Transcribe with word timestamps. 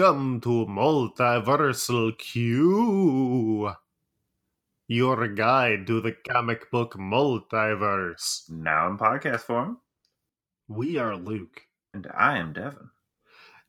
Welcome 0.00 0.40
to 0.40 0.64
Multiversal 0.64 2.16
Q, 2.16 3.70
your 4.88 5.28
guide 5.28 5.86
to 5.88 6.00
the 6.00 6.12
comic 6.26 6.70
book 6.70 6.94
multiverse. 6.94 8.48
Now 8.50 8.88
in 8.88 8.96
podcast 8.96 9.40
form. 9.40 9.76
We 10.68 10.96
are 10.96 11.16
Luke, 11.16 11.66
And 11.92 12.06
I 12.16 12.38
am 12.38 12.54
Devin. 12.54 12.88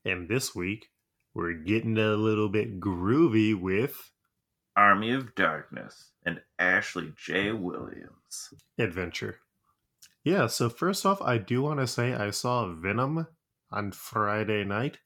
and 0.06 0.30
this 0.30 0.56
week 0.56 0.88
we're 1.34 1.52
getting 1.52 1.98
a 1.98 2.16
little 2.16 2.48
bit 2.48 2.80
groovy 2.80 3.54
with 3.54 4.14
Army 4.78 5.12
of 5.12 5.36
Darkness 5.36 6.12
and 6.26 6.42
Ashley 6.58 7.12
J. 7.18 7.52
Williams. 7.52 8.54
adventure. 8.80 9.40
Yeah, 10.24 10.48
so 10.48 10.70
first 10.70 11.06
off, 11.06 11.22
I 11.22 11.40
do 11.40 11.62
want 11.62 11.82
to 11.82 11.88
say 11.88 12.14
I 12.14 12.30
saw 12.30 12.72
Venom 12.72 13.28
on 13.70 13.92
Friday 13.92 14.64
night. 14.64 15.00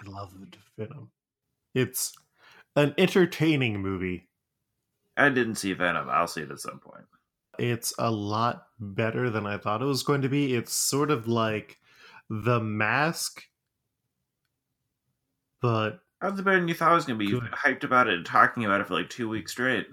I 0.00 0.08
loved 0.08 0.56
Venom. 0.78 1.10
It's 1.74 2.14
an 2.74 2.94
entertaining 2.98 3.80
movie. 3.80 4.28
I 5.16 5.28
didn't 5.30 5.56
see 5.56 5.72
Venom. 5.72 6.08
I'll 6.10 6.26
see 6.26 6.42
it 6.42 6.50
at 6.50 6.60
some 6.60 6.78
point. 6.78 7.04
It's 7.58 7.94
a 7.98 8.10
lot 8.10 8.66
better 8.78 9.30
than 9.30 9.46
I 9.46 9.56
thought 9.56 9.80
it 9.80 9.86
was 9.86 10.02
going 10.02 10.22
to 10.22 10.28
be. 10.28 10.54
It's 10.54 10.72
sort 10.72 11.10
of 11.10 11.26
like 11.26 11.78
The 12.28 12.60
Mask, 12.60 13.42
but 15.62 16.00
it 16.22 16.44
better 16.44 16.58
than 16.58 16.68
you 16.68 16.74
thought 16.74 16.92
it 16.92 16.96
was 16.96 17.04
going 17.04 17.18
to 17.18 17.24
be? 17.24 17.30
You've 17.30 17.42
been 17.42 17.52
hyped 17.52 17.84
about 17.84 18.08
it 18.08 18.14
and 18.14 18.26
talking 18.26 18.64
about 18.64 18.80
it 18.80 18.86
for 18.86 18.94
like 18.94 19.10
two 19.10 19.28
weeks 19.28 19.52
straight. 19.52 19.86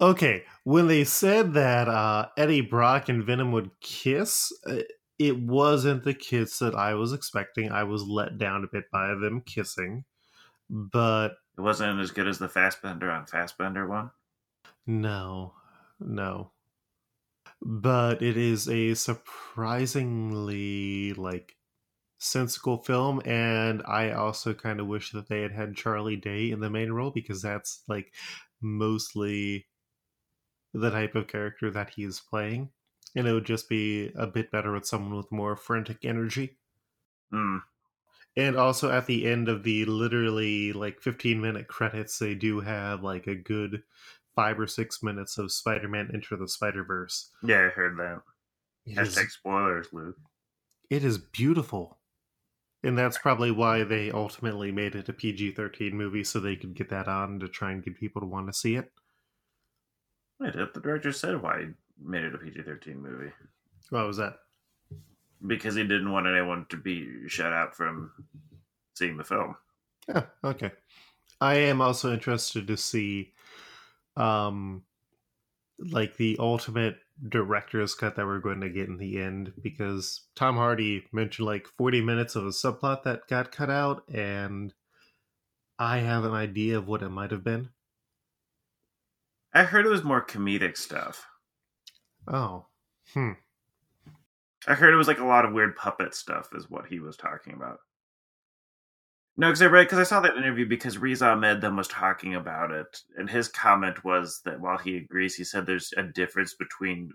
okay. 0.00 0.44
When 0.64 0.86
they 0.88 1.04
said 1.04 1.54
that 1.54 1.88
uh, 1.88 2.28
Eddie 2.36 2.60
Brock 2.60 3.08
and 3.08 3.24
Venom 3.24 3.52
would 3.52 3.70
kiss, 3.80 4.52
uh, 4.66 4.80
it 5.18 5.38
wasn't 5.40 6.04
the 6.04 6.14
kiss 6.14 6.58
that 6.60 6.74
I 6.74 6.94
was 6.94 7.12
expecting. 7.12 7.70
I 7.72 7.84
was 7.84 8.02
let 8.04 8.38
down 8.38 8.64
a 8.64 8.68
bit 8.68 8.90
by 8.90 9.14
them 9.14 9.40
kissing, 9.42 10.04
but 10.70 11.36
It 11.58 11.60
wasn't 11.60 12.00
as 12.00 12.10
good 12.10 12.26
as 12.26 12.38
the 12.38 12.48
Fassbender 12.48 13.10
on 13.10 13.26
Fassbender 13.26 13.86
one. 13.86 14.12
No, 14.86 15.54
no. 16.00 16.52
But 17.60 18.20
it 18.22 18.36
is 18.36 18.68
a 18.68 18.94
surprisingly 18.94 21.12
like 21.14 21.56
sensical 22.18 22.82
film, 22.82 23.22
and 23.26 23.82
I 23.84 24.10
also 24.12 24.54
kind 24.54 24.80
of 24.80 24.86
wish 24.88 25.12
that 25.12 25.28
they 25.28 25.42
had 25.42 25.52
had 25.52 25.76
Charlie 25.76 26.16
Day 26.16 26.50
in 26.50 26.58
the 26.60 26.70
main 26.70 26.90
role 26.92 27.10
because 27.12 27.42
that's 27.42 27.82
like 27.88 28.12
mostly 28.60 29.68
the 30.72 30.90
type 30.90 31.14
of 31.14 31.26
character 31.26 31.70
that 31.70 31.90
he 31.90 32.04
is 32.04 32.20
playing, 32.20 32.70
and 33.18 33.26
it 33.26 33.32
would 33.32 33.44
just 33.44 33.68
be 33.68 34.12
a 34.14 34.28
bit 34.28 34.48
better 34.52 34.72
with 34.72 34.86
someone 34.86 35.16
with 35.16 35.32
more 35.32 35.56
frantic 35.56 36.04
energy. 36.04 36.56
Hmm. 37.32 37.58
And 38.36 38.56
also 38.56 38.92
at 38.92 39.06
the 39.06 39.26
end 39.26 39.48
of 39.48 39.64
the 39.64 39.84
literally 39.86 40.72
like 40.72 41.00
15 41.00 41.40
minute 41.40 41.66
credits, 41.66 42.20
they 42.20 42.36
do 42.36 42.60
have 42.60 43.02
like 43.02 43.26
a 43.26 43.34
good 43.34 43.82
five 44.36 44.60
or 44.60 44.68
six 44.68 45.02
minutes 45.02 45.36
of 45.36 45.50
Spider 45.50 45.88
Man 45.88 46.12
Enter 46.14 46.36
the 46.36 46.46
Spider 46.46 46.84
Verse. 46.84 47.30
Yeah, 47.42 47.66
I 47.66 47.70
heard 47.70 47.96
that. 47.98 48.22
Hashtag 48.88 49.26
is, 49.26 49.32
spoilers, 49.32 49.88
Luke. 49.92 50.16
it 50.88 51.02
is 51.02 51.18
beautiful. 51.18 51.98
And 52.84 52.96
that's 52.96 53.18
probably 53.18 53.50
why 53.50 53.82
they 53.82 54.12
ultimately 54.12 54.70
made 54.70 54.94
it 54.94 55.08
a 55.08 55.12
PG 55.12 55.54
13 55.54 55.96
movie 55.96 56.22
so 56.22 56.38
they 56.38 56.54
could 56.54 56.74
get 56.74 56.90
that 56.90 57.08
on 57.08 57.40
to 57.40 57.48
try 57.48 57.72
and 57.72 57.82
get 57.82 57.98
people 57.98 58.20
to 58.20 58.28
want 58.28 58.46
to 58.46 58.52
see 58.52 58.76
it. 58.76 58.92
Wait, 60.38 60.52
the 60.52 60.80
director 60.80 61.12
said 61.12 61.42
why 61.42 61.70
made 62.02 62.24
it 62.24 62.34
a 62.34 62.38
PG 62.38 62.62
13 62.62 63.00
movie. 63.00 63.32
What 63.90 64.06
was 64.06 64.16
that? 64.18 64.34
Because 65.46 65.74
he 65.74 65.82
didn't 65.82 66.12
want 66.12 66.26
anyone 66.26 66.66
to 66.70 66.76
be 66.76 67.28
shut 67.28 67.52
out 67.52 67.74
from 67.76 68.12
seeing 68.94 69.16
the 69.16 69.24
film. 69.24 69.56
Yeah, 70.08 70.24
okay. 70.42 70.72
I 71.40 71.54
am 71.54 71.80
also 71.80 72.12
interested 72.12 72.66
to 72.66 72.76
see 72.76 73.32
um 74.16 74.82
like 75.78 76.16
the 76.16 76.36
ultimate 76.40 76.98
director's 77.28 77.94
cut 77.94 78.16
that 78.16 78.26
we're 78.26 78.40
going 78.40 78.60
to 78.60 78.68
get 78.68 78.88
in 78.88 78.96
the 78.96 79.20
end 79.20 79.52
because 79.62 80.22
Tom 80.34 80.56
Hardy 80.56 81.04
mentioned 81.12 81.46
like 81.46 81.66
40 81.66 82.00
minutes 82.02 82.36
of 82.36 82.44
a 82.44 82.50
subplot 82.50 83.02
that 83.04 83.28
got 83.28 83.52
cut 83.52 83.70
out 83.70 84.02
and 84.08 84.74
I 85.78 85.98
have 85.98 86.24
an 86.24 86.32
idea 86.32 86.78
of 86.78 86.88
what 86.88 87.02
it 87.02 87.08
might 87.08 87.30
have 87.30 87.44
been. 87.44 87.70
I 89.54 89.64
heard 89.64 89.86
it 89.86 89.90
was 89.90 90.04
more 90.04 90.24
comedic 90.24 90.76
stuff. 90.76 91.26
Oh. 92.30 92.66
Hmm. 93.14 93.32
I 94.66 94.74
heard 94.74 94.92
it 94.92 94.96
was 94.98 95.08
like 95.08 95.20
a 95.20 95.24
lot 95.24 95.44
of 95.44 95.52
weird 95.52 95.76
puppet 95.76 96.14
stuff, 96.14 96.50
is 96.54 96.68
what 96.68 96.86
he 96.86 96.98
was 97.00 97.16
talking 97.16 97.54
about. 97.54 97.78
No, 99.36 99.48
because 99.48 99.62
I 99.62 99.66
read 99.66 99.84
because 99.84 100.00
I 100.00 100.02
saw 100.02 100.20
that 100.20 100.36
interview 100.36 100.66
because 100.66 100.98
Riz 100.98 101.22
Ahmed 101.22 101.60
then 101.60 101.76
was 101.76 101.86
talking 101.88 102.34
about 102.34 102.72
it, 102.72 103.00
and 103.16 103.30
his 103.30 103.48
comment 103.48 104.04
was 104.04 104.40
that 104.44 104.60
while 104.60 104.78
he 104.78 104.96
agrees, 104.96 105.36
he 105.36 105.44
said 105.44 105.64
there's 105.64 105.92
a 105.96 106.02
difference 106.02 106.54
between 106.54 107.12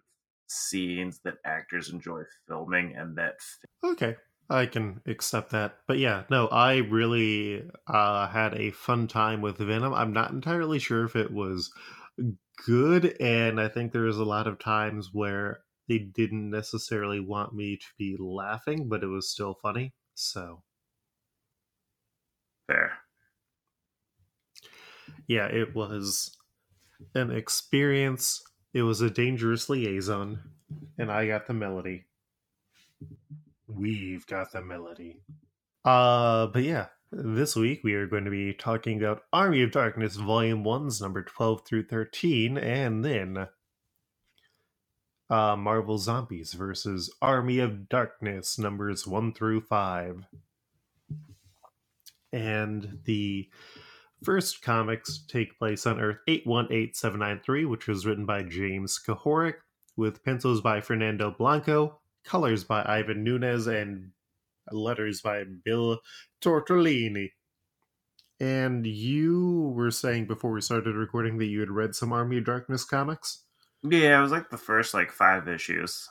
scenes 0.47 1.19
that 1.25 1.35
actors 1.45 1.89
enjoy 1.89 2.21
filming 2.47 2.95
and 2.95 3.15
that 3.17 3.35
Okay. 3.83 4.15
I 4.49 4.65
can 4.65 5.01
accept 5.05 5.51
that. 5.51 5.77
But 5.87 5.97
yeah, 5.99 6.23
no, 6.29 6.47
I 6.47 6.77
really 6.77 7.69
uh 7.87 8.27
had 8.27 8.53
a 8.55 8.71
fun 8.71 9.07
time 9.07 9.41
with 9.41 9.57
Venom. 9.57 9.93
I'm 9.93 10.13
not 10.13 10.31
entirely 10.31 10.79
sure 10.79 11.05
if 11.05 11.15
it 11.15 11.31
was 11.31 11.71
good 12.65 13.15
and 13.19 13.59
I 13.59 13.67
think 13.67 13.91
there 13.91 14.03
was 14.03 14.17
a 14.17 14.25
lot 14.25 14.47
of 14.47 14.59
times 14.59 15.09
where 15.13 15.61
they 15.87 15.99
didn't 15.99 16.49
necessarily 16.49 17.19
want 17.19 17.53
me 17.53 17.77
to 17.77 17.85
be 17.97 18.15
laughing, 18.19 18.87
but 18.87 19.03
it 19.03 19.07
was 19.07 19.29
still 19.29 19.55
funny. 19.61 19.93
So, 20.15 20.63
fair. 22.67 22.93
yeah, 25.27 25.47
it 25.47 25.75
was 25.75 26.37
an 27.15 27.31
experience. 27.31 28.41
It 28.73 28.83
was 28.83 29.01
a 29.01 29.09
dangerous 29.09 29.69
liaison 29.69 30.39
and 30.97 31.11
I 31.11 31.27
got 31.27 31.47
the 31.47 31.53
melody. 31.53 32.05
We've 33.67 34.25
got 34.27 34.51
the 34.51 34.61
melody. 34.61 35.21
Uh, 35.83 36.47
but 36.47 36.63
yeah, 36.63 36.87
this 37.15 37.55
week 37.55 37.81
we 37.83 37.93
are 37.93 38.07
going 38.07 38.25
to 38.25 38.31
be 38.31 38.53
talking 38.53 38.97
about 38.97 39.23
Army 39.31 39.61
of 39.61 39.71
Darkness 39.71 40.15
Volume 40.15 40.63
1's 40.63 40.99
number 40.99 41.23
12 41.23 41.65
through 41.65 41.85
13, 41.85 42.57
and 42.57 43.05
then 43.05 43.47
uh, 45.29 45.55
Marvel 45.55 45.99
Zombies 45.99 46.53
versus 46.53 47.13
Army 47.21 47.59
of 47.59 47.87
Darkness 47.87 48.57
numbers 48.57 49.05
1 49.05 49.33
through 49.33 49.61
5. 49.61 50.25
And 52.31 52.99
the 53.05 53.47
first 54.23 54.63
comics 54.63 55.23
take 55.27 55.59
place 55.59 55.85
on 55.85 55.99
Earth 55.99 56.17
818793, 56.27 57.65
which 57.65 57.87
was 57.87 58.07
written 58.07 58.25
by 58.25 58.41
James 58.41 58.99
Kuhoric, 59.05 59.55
with 59.95 60.23
pencils 60.23 60.61
by 60.61 60.81
Fernando 60.81 61.29
Blanco, 61.29 61.99
colors 62.25 62.63
by 62.63 62.83
Ivan 62.87 63.23
Nunez, 63.23 63.67
and 63.67 64.09
letters 64.71 65.21
by 65.21 65.43
Bill 65.43 65.99
Tortolini. 66.41 67.31
And 68.39 68.85
you 68.85 69.73
were 69.75 69.91
saying 69.91 70.25
before 70.25 70.51
we 70.51 70.61
started 70.61 70.95
recording 70.95 71.37
that 71.37 71.45
you 71.45 71.59
had 71.59 71.69
read 71.69 71.95
some 71.95 72.11
Army 72.11 72.39
of 72.39 72.45
Darkness 72.45 72.83
comics? 72.83 73.43
Yeah, 73.83 74.19
it 74.19 74.21
was 74.21 74.31
like 74.31 74.49
the 74.49 74.57
first 74.57 74.93
like 74.93 75.11
five 75.11 75.47
issues. 75.47 76.09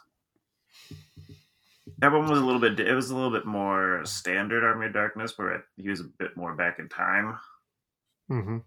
That 1.99 2.13
one 2.13 2.29
was 2.29 2.39
a 2.39 2.45
little 2.45 2.61
bit. 2.61 2.79
It 2.81 2.95
was 2.95 3.11
a 3.11 3.15
little 3.15 3.31
bit 3.31 3.47
more 3.47 4.03
standard 4.05 4.65
Army 4.65 4.87
of 4.87 4.93
Darkness, 4.93 5.37
where 5.37 5.65
he 5.77 5.89
was 5.89 6.01
a 6.01 6.05
bit 6.05 6.37
more 6.37 6.55
back 6.55 6.79
in 6.79 6.89
time. 6.89 7.39
Mm-hmm. 8.31 8.59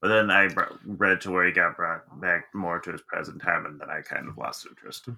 But 0.00 0.08
then 0.08 0.30
I 0.30 0.48
read 0.84 1.22
to 1.22 1.30
where 1.30 1.46
he 1.46 1.52
got 1.52 1.76
brought 1.76 2.20
back 2.20 2.46
more 2.54 2.78
to 2.80 2.92
his 2.92 3.00
present 3.02 3.40
time, 3.40 3.64
and 3.66 3.80
then 3.80 3.88
I 3.88 4.02
kind 4.02 4.28
of 4.28 4.36
lost 4.36 4.66
interest. 4.66 5.08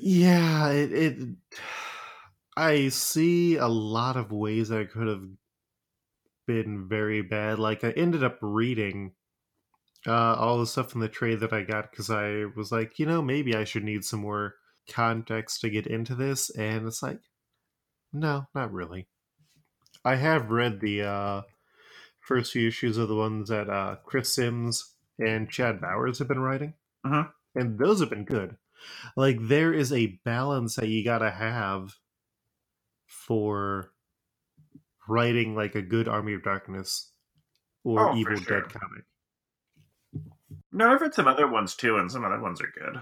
Yeah, 0.00 0.68
it, 0.70 0.92
it. 0.92 1.28
I 2.56 2.88
see 2.88 3.56
a 3.56 3.68
lot 3.68 4.16
of 4.16 4.32
ways 4.32 4.68
that 4.70 4.80
it 4.80 4.90
could 4.90 5.06
have 5.08 5.28
been 6.46 6.88
very 6.88 7.22
bad. 7.22 7.58
Like 7.58 7.84
I 7.84 7.90
ended 7.90 8.22
up 8.22 8.38
reading 8.40 9.12
uh, 10.06 10.34
all 10.34 10.58
the 10.58 10.66
stuff 10.66 10.94
in 10.94 11.00
the 11.00 11.08
trade 11.08 11.40
that 11.40 11.52
I 11.52 11.62
got 11.62 11.90
because 11.90 12.10
I 12.10 12.44
was 12.56 12.70
like, 12.70 12.98
you 12.98 13.06
know, 13.06 13.22
maybe 13.22 13.54
I 13.56 13.64
should 13.64 13.84
need 13.84 14.04
some 14.04 14.20
more 14.20 14.54
context 14.88 15.60
to 15.62 15.70
get 15.70 15.86
into 15.86 16.14
this, 16.14 16.50
and 16.50 16.86
it's 16.86 17.02
like, 17.02 17.20
no, 18.12 18.46
not 18.54 18.72
really. 18.72 19.08
I 20.04 20.16
have 20.16 20.50
read 20.50 20.80
the 20.80 21.02
uh, 21.02 21.42
first 22.20 22.52
few 22.52 22.68
issues 22.68 22.96
of 22.98 23.08
the 23.08 23.16
ones 23.16 23.48
that 23.48 23.68
uh, 23.68 23.96
Chris 24.04 24.32
Sims 24.34 24.94
and 25.18 25.50
Chad 25.50 25.80
Bowers 25.80 26.18
have 26.20 26.28
been 26.28 26.40
writing, 26.40 26.74
Mhm. 27.04 27.32
and 27.54 27.78
those 27.78 28.00
have 28.00 28.10
been 28.10 28.24
good. 28.24 28.56
Like 29.16 29.38
there 29.40 29.72
is 29.72 29.92
a 29.92 30.18
balance 30.24 30.76
that 30.76 30.88
you 30.88 31.04
gotta 31.04 31.30
have 31.32 31.96
for 33.06 33.92
writing 35.08 35.54
like 35.54 35.74
a 35.74 35.82
good 35.82 36.08
Army 36.08 36.34
of 36.34 36.42
Darkness 36.42 37.12
or 37.84 38.10
Oh, 38.10 38.16
Evil 38.16 38.36
sure. 38.36 38.60
Dead 38.60 38.70
comic. 38.70 39.04
No, 40.72 40.92
I've 40.92 41.00
read 41.00 41.14
some 41.14 41.28
other 41.28 41.48
ones 41.48 41.74
too, 41.74 41.96
and 41.96 42.10
some 42.10 42.24
other 42.24 42.40
ones 42.40 42.60
are 42.60 42.72
good. 42.78 43.00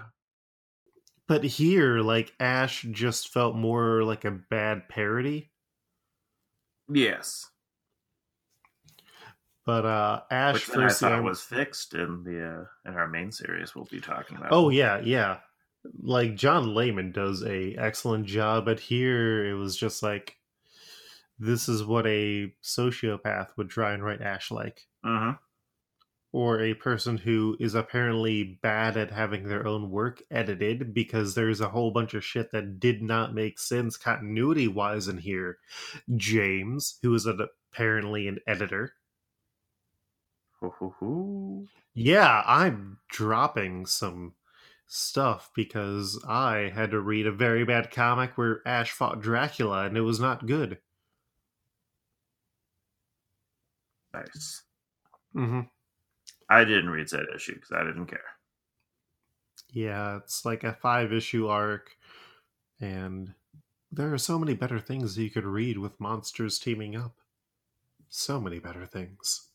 But 1.27 1.43
here, 1.43 1.99
like 1.99 2.33
Ash 2.39 2.83
just 2.91 3.33
felt 3.33 3.55
more 3.55 4.03
like 4.03 4.25
a 4.25 4.31
bad 4.31 4.87
parody. 4.87 5.51
Yes. 6.87 7.49
But 9.65 9.85
uh 9.85 10.21
Ash 10.29 10.53
Which 10.53 10.67
then 10.67 10.79
I 10.79 10.83
first 10.83 10.99
thought 10.99 11.23
was 11.23 11.41
fixed 11.41 11.95
in 11.95 12.23
the 12.23 12.67
uh, 12.85 12.89
in 12.89 12.95
our 12.95 13.07
main 13.07 13.31
series 13.31 13.73
we'll 13.73 13.85
be 13.85 13.99
talking 13.99 14.37
about. 14.37 14.51
Oh 14.51 14.69
yeah, 14.69 14.99
yeah. 14.99 15.39
Like 16.01 16.35
John 16.35 16.73
Layman 16.73 17.11
does 17.11 17.43
a 17.43 17.75
excellent 17.75 18.25
job, 18.25 18.65
but 18.65 18.79
here 18.79 19.45
it 19.45 19.53
was 19.53 19.77
just 19.77 20.03
like 20.03 20.37
this 21.39 21.67
is 21.67 21.83
what 21.83 22.07
a 22.07 22.53
sociopath 22.63 23.49
would 23.57 23.69
try 23.69 23.93
and 23.93 24.03
write 24.03 24.21
Ash 24.21 24.51
like. 24.51 24.87
hmm 25.03 25.31
Or 26.31 26.61
a 26.61 26.73
person 26.73 27.17
who 27.17 27.57
is 27.59 27.75
apparently 27.75 28.59
bad 28.61 28.97
at 28.97 29.11
having 29.11 29.47
their 29.47 29.67
own 29.67 29.89
work 29.89 30.21
edited 30.31 30.93
because 30.93 31.35
there's 31.35 31.61
a 31.61 31.69
whole 31.69 31.91
bunch 31.91 32.13
of 32.13 32.23
shit 32.23 32.51
that 32.51 32.79
did 32.79 33.01
not 33.01 33.33
make 33.33 33.59
sense 33.59 33.97
continuity 33.97 34.67
wise 34.67 35.07
in 35.07 35.17
here. 35.17 35.57
James, 36.15 36.99
who 37.01 37.13
is 37.13 37.25
an, 37.25 37.47
apparently 37.73 38.27
an 38.27 38.39
editor. 38.47 38.93
Hoo, 40.59 40.73
hoo, 40.79 40.95
hoo. 40.99 41.67
Yeah, 41.93 42.43
I'm 42.45 42.99
dropping 43.09 43.85
some 43.85 44.33
stuff 44.87 45.51
because 45.55 46.23
I 46.27 46.71
had 46.73 46.91
to 46.91 46.99
read 46.99 47.27
a 47.27 47.31
very 47.31 47.65
bad 47.65 47.91
comic 47.91 48.37
where 48.37 48.61
Ash 48.67 48.91
fought 48.91 49.21
Dracula 49.21 49.85
and 49.85 49.97
it 49.97 50.01
was 50.01 50.19
not 50.19 50.45
good. 50.45 50.77
Nice. 54.13 54.63
Mm-hmm. 55.35 55.61
I 56.49 56.63
didn't 56.63 56.89
read 56.89 57.09
that 57.09 57.27
issue 57.35 57.55
because 57.55 57.71
I 57.71 57.83
didn't 57.83 58.05
care. 58.05 58.19
Yeah, 59.71 60.17
it's 60.17 60.45
like 60.45 60.63
a 60.63 60.73
five 60.73 61.11
issue 61.11 61.47
arc, 61.47 61.97
and 62.79 63.33
there 63.91 64.13
are 64.13 64.17
so 64.17 64.39
many 64.39 64.53
better 64.53 64.79
things 64.79 65.17
you 65.17 65.29
could 65.29 65.43
read 65.43 65.77
with 65.77 65.99
monsters 65.99 66.59
teaming 66.59 66.95
up. 66.95 67.15
So 68.07 68.39
many 68.39 68.59
better 68.59 68.85
things. 68.85 69.49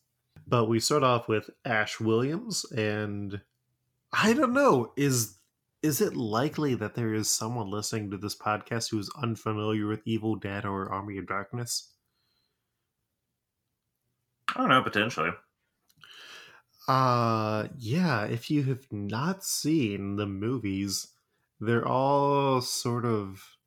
But 0.45 0.65
we 0.65 0.79
start 0.79 1.03
off 1.03 1.27
with 1.27 1.49
Ash 1.65 1.99
Williams, 1.99 2.65
and 2.71 3.41
I 4.13 4.33
don't 4.33 4.53
know, 4.53 4.93
is 4.95 5.37
is 5.81 5.99
it 6.01 6.15
likely 6.15 6.75
that 6.75 6.95
there 6.95 7.13
is 7.13 7.29
someone 7.31 7.69
listening 7.69 8.11
to 8.11 8.17
this 8.17 8.35
podcast 8.37 8.89
who 8.91 8.99
is 8.99 9.09
unfamiliar 9.21 9.87
with 9.87 10.01
Evil 10.05 10.35
Dead 10.35 10.63
or 10.65 10.91
Army 10.91 11.17
of 11.17 11.27
Darkness? 11.27 11.93
I 14.49 14.59
don't 14.59 14.69
know, 14.69 14.81
potentially. 14.83 15.31
Uh 16.87 17.67
yeah, 17.77 18.25
if 18.25 18.49
you 18.49 18.63
have 18.63 18.91
not 18.91 19.43
seen 19.43 20.15
the 20.15 20.25
movies, 20.25 21.13
they're 21.59 21.87
all 21.87 22.61
sort 22.61 23.05
of 23.05 23.57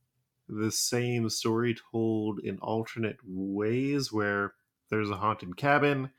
the 0.48 0.70
same 0.72 1.28
story 1.30 1.74
told 1.92 2.40
in 2.40 2.58
alternate 2.58 3.18
ways 3.24 4.12
where 4.12 4.54
there's 4.90 5.10
a 5.10 5.16
haunted 5.16 5.56
cabin, 5.56 6.10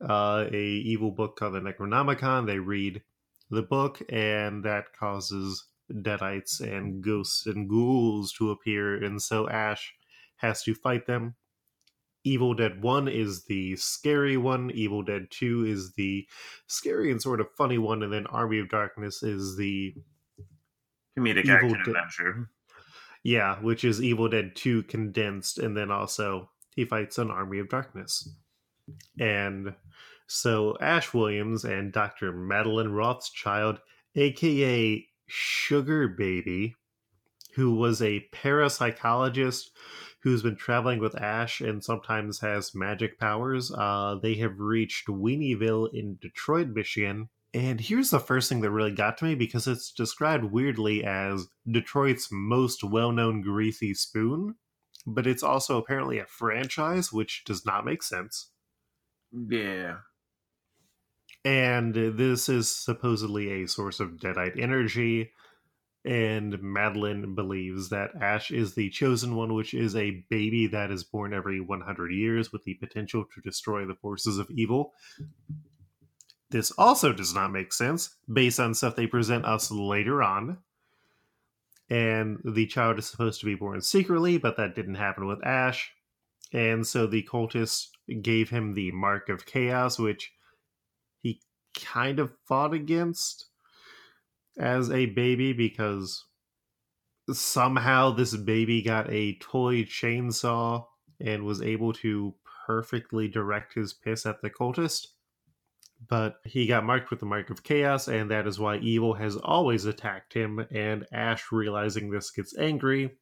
uh 0.00 0.46
a 0.52 0.62
evil 0.64 1.10
book 1.12 1.36
called 1.36 1.54
the 1.54 1.60
Necronomicon, 1.60 2.46
they 2.46 2.58
read 2.58 3.02
the 3.50 3.62
book 3.62 4.02
and 4.08 4.64
that 4.64 4.84
causes 4.98 5.66
deadites 5.92 6.60
and 6.60 7.02
ghosts 7.02 7.46
and 7.46 7.68
ghouls 7.68 8.32
to 8.32 8.50
appear 8.50 9.02
and 9.04 9.20
so 9.22 9.48
Ash 9.48 9.94
has 10.36 10.62
to 10.64 10.74
fight 10.74 11.06
them 11.06 11.34
Evil 12.24 12.54
Dead 12.54 12.82
1 12.82 13.06
is 13.06 13.44
the 13.44 13.76
scary 13.76 14.36
one, 14.36 14.72
Evil 14.72 15.00
Dead 15.00 15.28
2 15.30 15.64
is 15.66 15.92
the 15.92 16.26
scary 16.66 17.12
and 17.12 17.22
sort 17.22 17.40
of 17.40 17.46
funny 17.56 17.78
one, 17.78 18.02
and 18.02 18.12
then 18.12 18.26
Army 18.26 18.58
of 18.58 18.68
Darkness 18.68 19.22
is 19.22 19.56
the 19.56 19.94
Comedic 21.16 21.44
Evil 21.44 21.54
action 21.54 21.68
Dead- 21.70 21.78
adventure. 21.86 22.50
yeah, 23.22 23.60
which 23.60 23.84
is 23.84 24.02
Evil 24.02 24.28
Dead 24.28 24.56
2 24.56 24.82
condensed, 24.82 25.58
and 25.58 25.76
then 25.76 25.92
also 25.92 26.50
he 26.74 26.84
fights 26.84 27.18
an 27.18 27.30
Army 27.30 27.60
of 27.60 27.68
Darkness. 27.68 28.28
And 29.20 29.72
so 30.26 30.76
Ash 30.80 31.14
Williams 31.14 31.64
and 31.64 31.92
Dr. 31.92 32.32
Madeline 32.32 32.92
Rothschild, 32.92 33.80
aka 34.14 35.06
Sugar 35.26 36.08
Baby, 36.08 36.74
who 37.54 37.74
was 37.74 38.02
a 38.02 38.26
parapsychologist 38.32 39.70
who's 40.20 40.42
been 40.42 40.56
traveling 40.56 40.98
with 40.98 41.20
Ash 41.20 41.60
and 41.60 41.84
sometimes 41.84 42.40
has 42.40 42.74
magic 42.74 43.18
powers. 43.18 43.70
Uh, 43.70 44.16
they 44.20 44.34
have 44.34 44.58
reached 44.58 45.06
Weenieville 45.06 45.88
in 45.94 46.18
Detroit, 46.20 46.68
Michigan. 46.68 47.28
And 47.54 47.80
here's 47.80 48.10
the 48.10 48.20
first 48.20 48.48
thing 48.48 48.60
that 48.60 48.70
really 48.70 48.92
got 48.92 49.18
to 49.18 49.24
me 49.24 49.34
because 49.34 49.66
it's 49.66 49.92
described 49.92 50.44
weirdly 50.44 51.04
as 51.04 51.46
Detroit's 51.70 52.28
most 52.30 52.84
well 52.84 53.12
known 53.12 53.40
greasy 53.40 53.94
spoon, 53.94 54.56
but 55.06 55.26
it's 55.26 55.42
also 55.42 55.78
apparently 55.78 56.18
a 56.18 56.26
franchise, 56.26 57.12
which 57.12 57.44
does 57.44 57.64
not 57.64 57.84
make 57.84 58.02
sense. 58.02 58.50
Yeah. 59.32 59.98
And 61.46 61.94
this 61.94 62.48
is 62.48 62.68
supposedly 62.68 63.62
a 63.62 63.68
source 63.68 64.00
of 64.00 64.16
Deadite 64.16 64.60
energy. 64.60 65.30
And 66.04 66.60
Madeline 66.60 67.36
believes 67.36 67.88
that 67.90 68.10
Ash 68.20 68.50
is 68.50 68.74
the 68.74 68.90
chosen 68.90 69.36
one, 69.36 69.54
which 69.54 69.72
is 69.72 69.94
a 69.94 70.24
baby 70.28 70.66
that 70.66 70.90
is 70.90 71.04
born 71.04 71.32
every 71.32 71.60
100 71.60 72.10
years 72.10 72.52
with 72.52 72.64
the 72.64 72.74
potential 72.74 73.24
to 73.32 73.40
destroy 73.40 73.86
the 73.86 73.94
forces 73.94 74.38
of 74.38 74.50
evil. 74.50 74.92
This 76.50 76.72
also 76.72 77.12
does 77.12 77.32
not 77.32 77.52
make 77.52 77.72
sense 77.72 78.16
based 78.32 78.58
on 78.58 78.74
stuff 78.74 78.96
they 78.96 79.06
present 79.06 79.44
us 79.44 79.70
later 79.70 80.24
on. 80.24 80.58
And 81.88 82.38
the 82.44 82.66
child 82.66 82.98
is 82.98 83.06
supposed 83.06 83.38
to 83.38 83.46
be 83.46 83.54
born 83.54 83.82
secretly, 83.82 84.36
but 84.36 84.56
that 84.56 84.74
didn't 84.74 84.96
happen 84.96 85.28
with 85.28 85.46
Ash. 85.46 85.92
And 86.52 86.84
so 86.84 87.06
the 87.06 87.22
cultists 87.22 87.86
gave 88.20 88.50
him 88.50 88.74
the 88.74 88.90
Mark 88.90 89.28
of 89.28 89.46
Chaos, 89.46 89.96
which 89.96 90.32
kind 91.84 92.18
of 92.18 92.32
fought 92.46 92.74
against 92.74 93.46
as 94.58 94.90
a 94.90 95.06
baby 95.06 95.52
because 95.52 96.24
somehow 97.30 98.10
this 98.10 98.36
baby 98.36 98.82
got 98.82 99.10
a 99.10 99.36
toy 99.38 99.82
chainsaw 99.82 100.84
and 101.20 101.44
was 101.44 101.62
able 101.62 101.92
to 101.92 102.34
perfectly 102.66 103.28
direct 103.28 103.74
his 103.74 103.92
piss 103.92 104.26
at 104.26 104.40
the 104.42 104.50
cultist. 104.50 105.08
But 106.08 106.36
he 106.44 106.66
got 106.66 106.84
marked 106.84 107.10
with 107.10 107.20
the 107.20 107.26
Mark 107.26 107.48
of 107.48 107.62
Chaos, 107.62 108.06
and 108.06 108.30
that 108.30 108.46
is 108.46 108.58
why 108.58 108.76
evil 108.78 109.14
has 109.14 109.36
always 109.36 109.86
attacked 109.86 110.34
him. 110.34 110.66
And 110.70 111.06
Ash, 111.10 111.50
realizing 111.50 112.10
this, 112.10 112.30
gets 112.30 112.56
angry. 112.58 113.16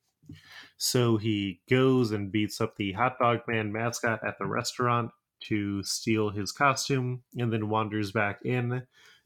So 0.77 1.17
he 1.17 1.61
goes 1.71 2.11
and 2.11 2.33
beats 2.33 2.61
up 2.61 2.77
the 2.77 2.93
hot 2.93 3.19
dog 3.21 3.41
man 3.47 3.73
mascot 3.73 4.21
at 4.27 4.39
the 4.39 4.47
restaurant 4.47 5.13
to 5.43 5.83
steal 5.83 6.31
his 6.31 6.53
costume, 6.53 7.23
and 7.37 7.53
then 7.53 7.69
wanders 7.69 8.13
back 8.13 8.41
in 8.45 8.83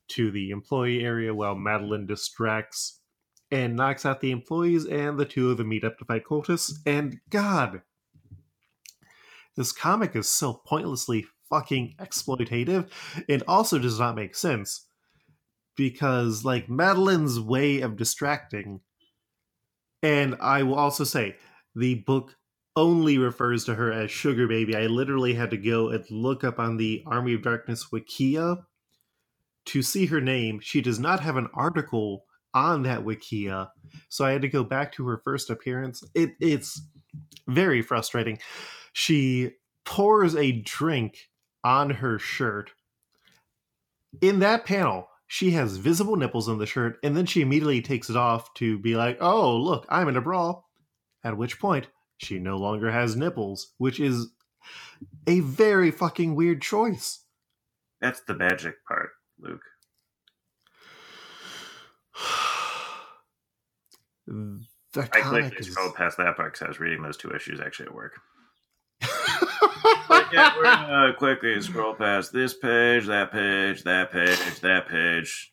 to 0.08 0.30
the 0.30 0.50
employee 0.50 1.04
area 1.04 1.34
while 1.34 1.54
Madeline 1.54 2.06
distracts 2.06 3.00
and 3.50 3.76
knocks 3.76 4.04
out 4.04 4.20
the 4.20 4.30
employees, 4.30 4.84
and 4.86 5.18
the 5.18 5.24
two 5.24 5.50
of 5.50 5.56
them 5.56 5.68
meet 5.68 5.84
up 5.84 5.98
to 5.98 6.04
fight 6.04 6.24
cultists. 6.24 6.72
And 6.84 7.18
God, 7.30 7.82
this 9.56 9.72
comic 9.72 10.14
is 10.16 10.28
so 10.28 10.62
pointlessly 10.66 11.26
fucking 11.48 11.94
exploitative. 11.98 12.88
It 13.26 13.42
also 13.48 13.78
does 13.78 13.98
not 13.98 14.16
make 14.16 14.34
sense 14.34 14.86
because, 15.76 16.44
like, 16.44 16.68
Madeline's 16.68 17.40
way 17.40 17.80
of 17.80 17.96
distracting, 17.96 18.80
and 20.02 20.36
I 20.40 20.62
will 20.62 20.74
also 20.74 21.04
say, 21.04 21.36
the 21.74 21.94
book 21.94 22.34
only 22.78 23.18
refers 23.18 23.64
to 23.64 23.74
her 23.74 23.92
as 23.92 24.10
Sugar 24.10 24.46
Baby. 24.46 24.76
I 24.76 24.86
literally 24.86 25.34
had 25.34 25.50
to 25.50 25.56
go 25.56 25.88
and 25.88 26.08
look 26.10 26.44
up 26.44 26.60
on 26.60 26.76
the 26.76 27.02
Army 27.06 27.34
of 27.34 27.42
Darkness 27.42 27.88
Wikia 27.92 28.64
to 29.66 29.82
see 29.82 30.06
her 30.06 30.20
name. 30.20 30.60
She 30.60 30.80
does 30.80 31.00
not 31.00 31.20
have 31.20 31.36
an 31.36 31.48
article 31.52 32.24
on 32.54 32.84
that 32.84 33.04
Wikia, 33.04 33.68
so 34.08 34.24
I 34.24 34.30
had 34.30 34.42
to 34.42 34.48
go 34.48 34.62
back 34.62 34.92
to 34.92 35.06
her 35.08 35.20
first 35.24 35.50
appearance. 35.50 36.04
It, 36.14 36.30
it's 36.40 36.80
very 37.48 37.82
frustrating. 37.82 38.38
She 38.92 39.50
pours 39.84 40.36
a 40.36 40.52
drink 40.52 41.18
on 41.64 41.90
her 41.90 42.18
shirt. 42.18 42.70
In 44.22 44.38
that 44.38 44.64
panel, 44.64 45.08
she 45.26 45.50
has 45.50 45.76
visible 45.76 46.16
nipples 46.16 46.48
on 46.48 46.58
the 46.58 46.66
shirt, 46.66 46.96
and 47.02 47.16
then 47.16 47.26
she 47.26 47.42
immediately 47.42 47.82
takes 47.82 48.08
it 48.08 48.16
off 48.16 48.54
to 48.54 48.78
be 48.78 48.94
like, 48.94 49.18
oh, 49.20 49.56
look, 49.56 49.84
I'm 49.88 50.08
in 50.08 50.16
a 50.16 50.20
brawl. 50.20 50.66
At 51.24 51.36
which 51.36 51.58
point, 51.58 51.88
she 52.18 52.38
no 52.38 52.56
longer 52.56 52.90
has 52.90 53.16
nipples, 53.16 53.72
which 53.78 53.98
is 53.98 54.28
a 55.26 55.40
very 55.40 55.90
fucking 55.90 56.34
weird 56.34 56.60
choice. 56.60 57.24
That's 58.00 58.20
the 58.20 58.34
magic 58.34 58.84
part, 58.86 59.10
Luke. 59.38 59.62
I 64.94 65.20
quickly 65.20 65.58
is... 65.58 65.70
scrolled 65.72 65.94
past 65.94 66.18
that 66.18 66.36
part 66.36 66.52
because 66.52 66.64
I 66.66 66.68
was 66.68 66.80
reading 66.80 67.02
those 67.02 67.16
two 67.16 67.30
issues 67.30 67.60
actually 67.60 67.86
at 67.86 67.94
work. 67.94 68.20
Yeah, 70.32 70.52
we're 70.56 70.64
gonna 70.64 71.14
quickly 71.14 71.60
scroll 71.62 71.94
past 71.94 72.32
this 72.32 72.54
page, 72.54 73.06
that 73.06 73.32
page, 73.32 73.82
that 73.84 74.12
page, 74.12 74.60
that 74.60 74.88
page. 74.88 75.52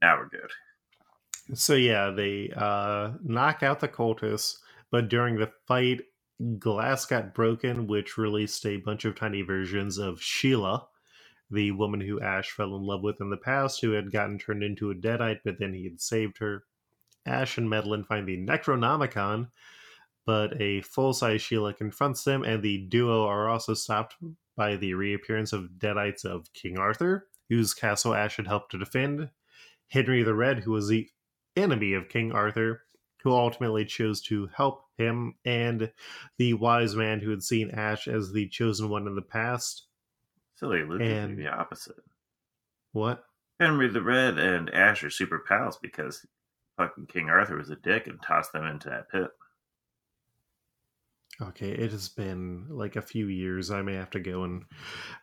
Now 0.00 0.18
we're 0.18 0.28
good. 0.28 0.50
So 1.58 1.74
yeah, 1.74 2.10
they 2.10 2.52
uh, 2.56 3.12
knock 3.22 3.62
out 3.62 3.80
the 3.80 3.88
cultists, 3.88 4.58
but 4.90 5.08
during 5.08 5.36
the 5.36 5.52
fight, 5.66 6.02
glass 6.58 7.06
got 7.06 7.34
broken, 7.34 7.86
which 7.86 8.18
released 8.18 8.64
a 8.66 8.78
bunch 8.78 9.04
of 9.04 9.14
tiny 9.14 9.42
versions 9.42 9.98
of 9.98 10.20
Sheila, 10.20 10.86
the 11.50 11.70
woman 11.70 12.00
who 12.00 12.20
Ash 12.20 12.50
fell 12.50 12.74
in 12.76 12.82
love 12.82 13.02
with 13.02 13.20
in 13.20 13.30
the 13.30 13.36
past, 13.36 13.80
who 13.80 13.92
had 13.92 14.10
gotten 14.10 14.38
turned 14.38 14.62
into 14.62 14.90
a 14.90 14.94
deadite, 14.94 15.40
but 15.44 15.58
then 15.58 15.72
he 15.72 15.84
had 15.84 16.00
saved 16.00 16.38
her. 16.38 16.64
Ash 17.26 17.56
and 17.56 17.70
Madeline 17.70 18.04
find 18.04 18.26
the 18.26 18.36
Necronomicon, 18.36 19.48
but 20.26 20.60
a 20.60 20.80
full 20.82 21.12
size 21.12 21.42
Sheila 21.42 21.74
confronts 21.74 22.24
them, 22.24 22.42
and 22.42 22.62
the 22.62 22.78
duo 22.78 23.24
are 23.24 23.48
also 23.48 23.74
stopped 23.74 24.16
by 24.56 24.76
the 24.76 24.94
reappearance 24.94 25.52
of 25.52 25.70
deadites 25.78 26.24
of 26.24 26.52
King 26.52 26.78
Arthur, 26.78 27.28
whose 27.48 27.74
castle 27.74 28.14
Ash 28.14 28.36
had 28.36 28.46
helped 28.46 28.70
to 28.72 28.78
defend, 28.78 29.30
Henry 29.88 30.22
the 30.22 30.34
Red, 30.34 30.60
who 30.60 30.72
was 30.72 30.88
the 30.88 31.08
enemy 31.56 31.92
of 31.92 32.08
King 32.08 32.32
Arthur, 32.32 32.83
who 33.24 33.32
ultimately 33.32 33.84
chose 33.84 34.20
to 34.20 34.48
help 34.54 34.84
him, 34.98 35.34
and 35.44 35.90
the 36.36 36.52
wise 36.54 36.94
man 36.94 37.18
who 37.20 37.30
had 37.30 37.42
seen 37.42 37.70
Ash 37.70 38.06
as 38.06 38.32
the 38.32 38.46
chosen 38.48 38.88
one 38.90 39.06
in 39.08 39.16
the 39.16 39.22
past. 39.22 39.86
Silly 40.54 40.84
Luke 40.84 41.00
And- 41.00 41.36
the 41.36 41.48
opposite. 41.48 41.96
What? 42.92 43.24
Henry 43.58 43.88
the 43.88 44.02
Red 44.02 44.38
and 44.38 44.72
Ash 44.72 45.02
are 45.02 45.10
super 45.10 45.40
pals 45.48 45.78
because 45.78 46.24
fucking 46.76 47.06
King 47.06 47.28
Arthur 47.30 47.56
was 47.56 47.70
a 47.70 47.76
dick 47.76 48.06
and 48.06 48.20
tossed 48.22 48.52
them 48.52 48.66
into 48.66 48.88
that 48.90 49.10
pit. 49.10 49.30
Okay, 51.40 51.70
it 51.70 51.90
has 51.90 52.08
been 52.08 52.66
like 52.68 52.94
a 52.94 53.02
few 53.02 53.26
years. 53.26 53.70
I 53.70 53.82
may 53.82 53.94
have 53.94 54.10
to 54.10 54.20
go 54.20 54.44
and 54.44 54.64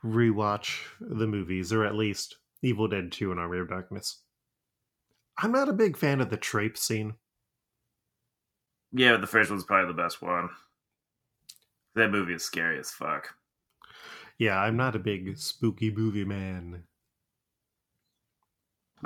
rewatch 0.04 0.82
the 1.00 1.28
movies, 1.28 1.72
or 1.72 1.86
at 1.86 1.96
least 1.96 2.38
Evil 2.62 2.88
Dead 2.90 3.12
2 3.12 3.32
and 3.32 3.40
Army 3.40 3.60
of 3.60 3.70
Darkness. 3.70 4.22
I'm 5.38 5.54
not 5.54 5.70
a 5.70 5.74
big 5.74 5.96
fan 5.96 6.20
of 6.20 6.30
the 6.30 6.38
trape 6.38 6.78
scene. 6.78 7.16
Yeah, 8.94 9.18
the 9.18 9.28
first 9.28 9.50
one's 9.50 9.64
probably 9.64 9.88
the 9.94 10.02
best 10.02 10.22
one. 10.22 10.50
That 11.96 12.12
movie 12.12 12.34
is 12.34 12.44
scary 12.44 12.80
as 12.80 12.92
fuck. 12.92 13.34
Yeah, 14.38 14.60
I'm 14.60 14.76
not 14.78 14.96
a 14.96 15.00
big 15.00 15.38
spooky 15.38 15.92
movie 15.92 16.26
man. 16.26 16.84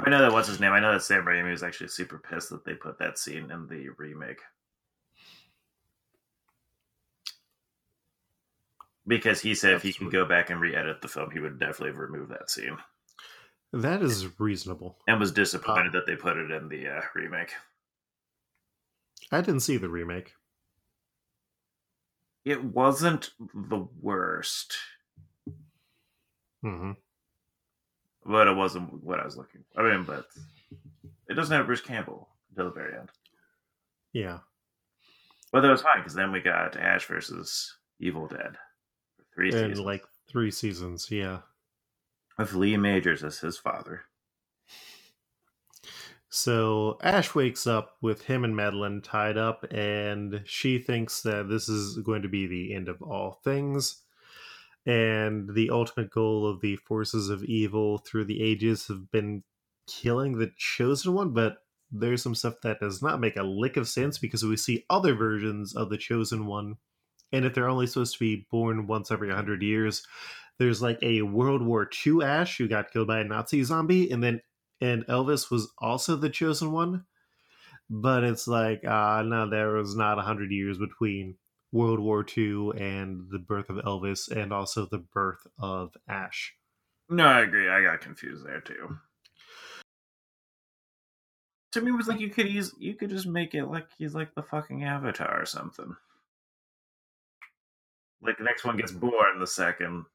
I 0.03 0.09
know 0.09 0.19
that 0.21 0.31
what's 0.31 0.47
his 0.47 0.59
name. 0.59 0.71
I 0.73 0.79
know 0.79 0.91
that 0.93 1.03
Sam 1.03 1.23
Raimi 1.25 1.51
was 1.51 1.63
actually 1.63 1.87
super 1.87 2.17
pissed 2.19 2.49
that 2.49 2.65
they 2.65 2.73
put 2.73 2.99
that 2.99 3.17
scene 3.17 3.49
in 3.51 3.67
the 3.67 3.89
remake 3.97 4.39
because 9.07 9.39
he 9.41 9.55
said 9.55 9.73
if 9.73 9.83
he 9.83 9.93
could 9.93 10.11
go 10.11 10.25
back 10.25 10.49
and 10.49 10.59
re-edit 10.59 11.01
the 11.01 11.07
film, 11.07 11.31
he 11.31 11.39
would 11.39 11.59
definitely 11.59 11.91
remove 11.91 12.29
that 12.29 12.49
scene, 12.49 12.77
That 13.71 14.01
is 14.01 14.39
reasonable. 14.39 14.97
and 15.07 15.19
was 15.19 15.31
disappointed 15.31 15.93
that 15.93 16.05
they 16.07 16.15
put 16.15 16.37
it 16.37 16.51
in 16.51 16.67
the 16.69 16.87
uh, 16.87 17.01
remake. 17.13 17.53
I 19.37 19.41
didn't 19.41 19.61
see 19.61 19.77
the 19.77 19.89
remake. 19.89 20.33
It 22.43 22.63
wasn't 22.63 23.31
the 23.53 23.87
worst, 24.01 24.77
hmm 26.61 26.91
but 28.25 28.47
it 28.47 28.55
wasn't 28.55 29.03
what 29.03 29.19
I 29.19 29.25
was 29.25 29.37
looking. 29.37 29.63
I 29.77 29.83
mean, 29.83 30.03
but 30.03 30.25
it 31.29 31.35
doesn't 31.35 31.55
have 31.55 31.67
Bruce 31.67 31.81
Campbell 31.81 32.27
until 32.49 32.65
the 32.65 32.71
very 32.79 32.97
end. 32.97 33.09
Yeah. 34.13 34.39
But 35.51 35.61
that 35.61 35.69
was 35.69 35.81
fine 35.83 35.97
because 35.99 36.15
then 36.15 36.31
we 36.31 36.39
got 36.39 36.75
Ash 36.75 37.05
versus 37.05 37.75
Evil 37.99 38.27
Dead 38.27 38.57
three 39.33 39.49
And 39.49 39.71
seasons 39.71 39.79
like 39.79 40.03
three 40.27 40.49
seasons, 40.51 41.11
yeah. 41.11 41.39
with 42.37 42.53
Lee 42.53 42.77
Majors 42.77 43.23
as 43.23 43.39
his 43.39 43.57
father. 43.57 44.05
So 46.35 46.97
Ash 47.01 47.33
wakes 47.33 47.65
up 47.65 47.95
with 48.01 48.23
him 48.23 48.43
and 48.43 48.53
Madeline 48.53 49.01
tied 49.01 49.37
up, 49.37 49.63
and 49.71 50.41
she 50.43 50.79
thinks 50.79 51.21
that 51.21 51.47
this 51.47 51.69
is 51.69 51.97
going 51.99 52.23
to 52.23 52.27
be 52.27 52.45
the 52.45 52.73
end 52.75 52.89
of 52.89 53.01
all 53.01 53.39
things. 53.41 54.01
And 54.85 55.55
the 55.55 55.69
ultimate 55.69 56.11
goal 56.11 56.45
of 56.45 56.59
the 56.59 56.75
forces 56.75 57.29
of 57.29 57.45
evil 57.45 57.99
through 57.99 58.25
the 58.25 58.43
ages 58.43 58.85
have 58.89 59.09
been 59.11 59.43
killing 59.87 60.37
the 60.37 60.51
chosen 60.57 61.13
one, 61.13 61.31
but 61.31 61.59
there's 61.89 62.21
some 62.21 62.35
stuff 62.35 62.55
that 62.63 62.81
does 62.81 63.01
not 63.01 63.21
make 63.21 63.37
a 63.37 63.43
lick 63.43 63.77
of 63.77 63.87
sense 63.87 64.17
because 64.17 64.43
we 64.43 64.57
see 64.57 64.83
other 64.89 65.15
versions 65.15 65.73
of 65.73 65.89
the 65.89 65.97
chosen 65.97 66.47
one. 66.47 66.75
And 67.31 67.45
if 67.45 67.53
they're 67.53 67.69
only 67.69 67.87
supposed 67.87 68.11
to 68.11 68.19
be 68.19 68.45
born 68.51 68.87
once 68.87 69.09
every 69.09 69.29
100 69.29 69.63
years, 69.63 70.05
there's 70.59 70.81
like 70.81 70.99
a 71.01 71.21
World 71.21 71.61
War 71.61 71.89
II 72.05 72.23
Ash 72.25 72.57
who 72.57 72.67
got 72.67 72.91
killed 72.91 73.07
by 73.07 73.21
a 73.21 73.23
Nazi 73.23 73.63
zombie, 73.63 74.11
and 74.11 74.21
then 74.21 74.41
and 74.81 75.05
Elvis 75.07 75.49
was 75.49 75.71
also 75.79 76.15
the 76.15 76.29
chosen 76.29 76.71
one. 76.71 77.05
But 77.89 78.23
it's 78.23 78.47
like, 78.47 78.83
uh, 78.83 79.21
no, 79.23 79.49
there 79.49 79.73
was 79.73 79.95
not 79.95 80.17
100 80.17 80.51
years 80.51 80.77
between 80.77 81.35
World 81.71 81.99
War 81.99 82.25
II 82.35 82.71
and 82.77 83.27
the 83.29 83.37
birth 83.37 83.69
of 83.69 83.77
Elvis 83.77 84.29
and 84.29 84.51
also 84.51 84.85
the 84.85 84.97
birth 84.97 85.45
of 85.59 85.95
Ash. 86.07 86.55
No, 87.09 87.25
I 87.25 87.41
agree. 87.41 87.69
I 87.69 87.83
got 87.83 88.01
confused 88.01 88.45
there 88.45 88.61
too. 88.61 88.97
To 91.73 91.81
me, 91.81 91.91
it 91.91 91.95
was 91.95 92.07
like 92.07 92.21
you 92.21 92.29
could 92.29 92.49
use 92.49 92.73
you 92.79 92.95
could 92.95 93.09
just 93.09 93.27
make 93.27 93.53
it 93.53 93.65
like 93.65 93.87
he's 93.97 94.15
like 94.15 94.33
the 94.33 94.41
fucking 94.41 94.83
Avatar 94.83 95.39
or 95.39 95.45
something. 95.45 95.95
Like 98.21 98.37
the 98.37 98.45
next 98.45 98.63
one 98.63 98.77
gets 98.77 98.93
born, 98.93 99.39
the 99.39 99.45
second 99.45 100.05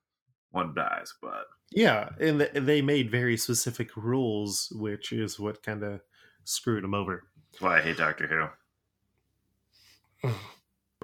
one 0.51 0.75
dies. 0.75 1.15
But 1.21 1.47
Yeah, 1.71 2.11
and 2.21 2.41
they 2.41 2.83
made 2.83 3.11
very 3.11 3.37
specific 3.37 3.97
rules, 3.97 4.73
which 4.75 5.13
is 5.13 5.39
what 5.39 5.63
kind 5.63 5.83
of 5.83 6.01
screwed 6.45 6.85
them 6.85 6.95
over. 6.95 7.25
why 7.59 7.79
I 7.79 7.83
hate 7.83 7.99
Doctor 7.99 8.51
Who. 10.23 10.29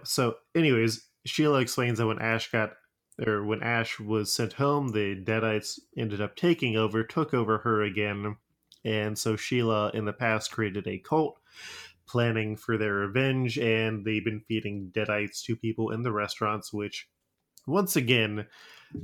So, 0.05 0.37
anyways, 0.55 1.09
Sheila 1.25 1.61
explains 1.61 1.99
that 1.99 2.07
when 2.07 2.21
Ash 2.21 2.53
got, 2.53 2.75
or 3.27 3.45
when 3.45 3.63
Ash 3.63 3.99
was 3.99 4.31
sent 4.31 4.53
home, 4.53 4.89
the 4.89 5.17
Deadites 5.17 5.81
ended 5.97 6.21
up 6.21 6.37
taking 6.37 6.77
over, 6.77 7.03
took 7.03 7.33
over 7.33 7.59
her 7.59 7.83
again, 7.83 8.37
and 8.85 9.19
so 9.19 9.35
Sheila 9.35 9.91
in 9.95 10.05
the 10.05 10.13
past 10.13 10.53
created 10.53 10.87
a 10.87 10.99
cult, 10.99 11.41
planning 12.07 12.57
for 12.57 12.77
their 12.77 12.93
revenge, 12.95 13.59
and 13.59 14.05
they've 14.05 14.25
been 14.25 14.45
feeding 14.47 14.93
Deadites 14.95 15.43
to 15.45 15.57
people 15.57 15.91
in 15.91 16.03
the 16.03 16.13
restaurants, 16.13 16.73
which, 16.73 17.09
once 17.67 17.97
again, 17.97 18.47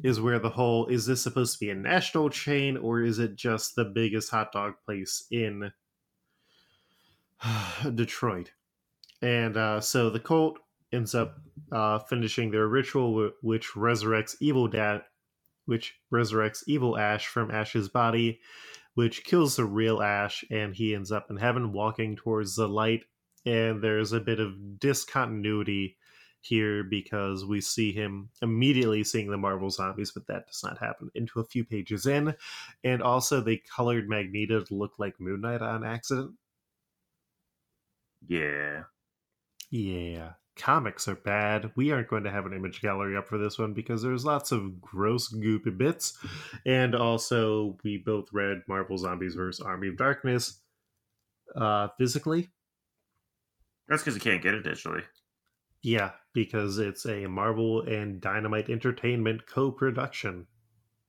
is 0.03 0.21
where 0.21 0.39
the 0.39 0.51
whole 0.51 0.87
is 0.87 1.07
this 1.07 1.23
supposed 1.23 1.55
to 1.55 1.61
be 1.61 1.71
a 1.71 1.75
national 1.75 2.31
chain 2.31 2.77
or 2.77 3.03
is 3.03 3.19
it 3.19 3.37
just 3.37 3.75
the 3.75 3.85
biggest 3.85 4.31
hot 4.31 4.53
dog 4.53 4.75
place 4.85 5.27
in 5.31 5.73
Detroit? 7.95 8.53
And 9.21 9.57
uh, 9.57 9.81
so 9.81 10.11
the 10.11 10.21
cult 10.21 10.59
ends 10.93 11.15
up 11.15 11.39
uh, 11.71 11.99
finishing 12.01 12.51
their 12.51 12.67
ritual, 12.67 13.31
which 13.41 13.69
resurrects 13.75 14.37
evil 14.41 14.69
dad, 14.69 15.03
which 15.67 15.95
resurrects 16.13 16.65
evil 16.67 16.99
Ash 16.99 17.27
from 17.27 17.51
Ash's 17.51 17.89
body, 17.89 18.41
which 18.95 19.25
kills 19.25 19.57
the 19.57 19.65
real 19.65 20.03
Ash, 20.03 20.45
and 20.51 20.75
he 20.75 20.95
ends 20.95 21.11
up 21.11 21.31
in 21.31 21.37
heaven, 21.37 21.73
walking 21.73 22.17
towards 22.17 22.57
the 22.57 22.69
light. 22.69 23.05
And 23.47 23.83
there's 23.83 24.13
a 24.13 24.21
bit 24.21 24.39
of 24.39 24.79
discontinuity 24.79 25.97
here 26.43 26.85
because 26.85 27.45
we 27.45 27.61
see 27.61 27.93
him 27.93 28.31
immediately 28.43 29.05
seeing 29.05 29.31
the 29.31 29.37
Marvel 29.39 29.71
zombies, 29.71 30.11
but 30.13 30.27
that 30.27 30.47
does 30.47 30.63
not 30.63 30.79
happen 30.79 31.11
into 31.15 31.41
a 31.41 31.45
few 31.45 31.65
pages 31.65 32.07
in. 32.07 32.35
And 32.85 33.03
also, 33.03 33.41
they 33.41 33.59
colored 33.59 34.09
Magneto 34.09 34.61
to 34.63 34.75
look 34.75 34.99
like 34.99 35.21
Moon 35.21 35.41
Knight 35.41 35.63
on 35.63 35.85
accident. 35.85 36.33
Yeah, 38.29 38.85
Yeah, 39.71 40.35
comics 40.57 41.09
are 41.09 41.15
bad. 41.15 41.73
We 41.77 41.93
aren't 41.93 42.09
going 42.09 42.25
to 42.25 42.31
have 42.31 42.47
an 42.47 42.53
image 42.53 42.81
gallery 42.83 43.17
up 43.17 43.27
for 43.29 43.39
this 43.39 43.59
one 43.59 43.73
because 43.73 44.03
there's 44.03 44.25
lots 44.25 44.53
of 44.53 44.81
gross, 44.81 45.33
goopy 45.33 45.77
bits. 45.77 46.19
And 46.67 46.95
also, 46.95 47.79
we 47.83 47.99
both 47.99 48.29
read 48.33 48.63
Marvel 48.69 48.99
Zombies 48.99 49.35
vs. 49.35 49.65
Army 49.65 49.89
of 49.89 49.97
Darkness 49.97 50.61
uh, 51.57 51.89
physically. 51.99 52.51
that's 53.89 54.03
because 54.03 54.15
you 54.15 54.21
can't 54.21 54.43
get 54.43 54.55
it 54.55 54.65
digitally. 54.65 55.05
Yeah, 55.83 56.13
because 56.33 56.79
it's 56.79 57.07
a 57.07 57.27
Marvel 57.27 57.83
and 57.83 58.21
Dynamite 58.21 58.71
Entertainment 58.71 59.47
co 59.47 59.71
production. 59.71 60.47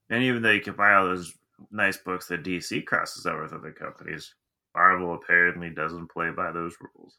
And 0.10 0.24
even 0.24 0.42
though 0.42 0.52
you 0.52 0.62
can 0.62 0.76
buy 0.76 0.94
all 0.94 1.06
those 1.06 1.34
nice 1.72 1.98
books 1.98 2.28
that 2.28 2.44
DC 2.44 2.86
crosses 2.86 3.26
over 3.26 3.44
with 3.44 3.54
other 3.54 3.72
companies, 3.72 4.34
Marvel 4.76 5.14
apparently 5.14 5.70
doesn't 5.70 6.12
play 6.12 6.32
by 6.32 6.52
those 6.52 6.76
rules. 6.82 7.18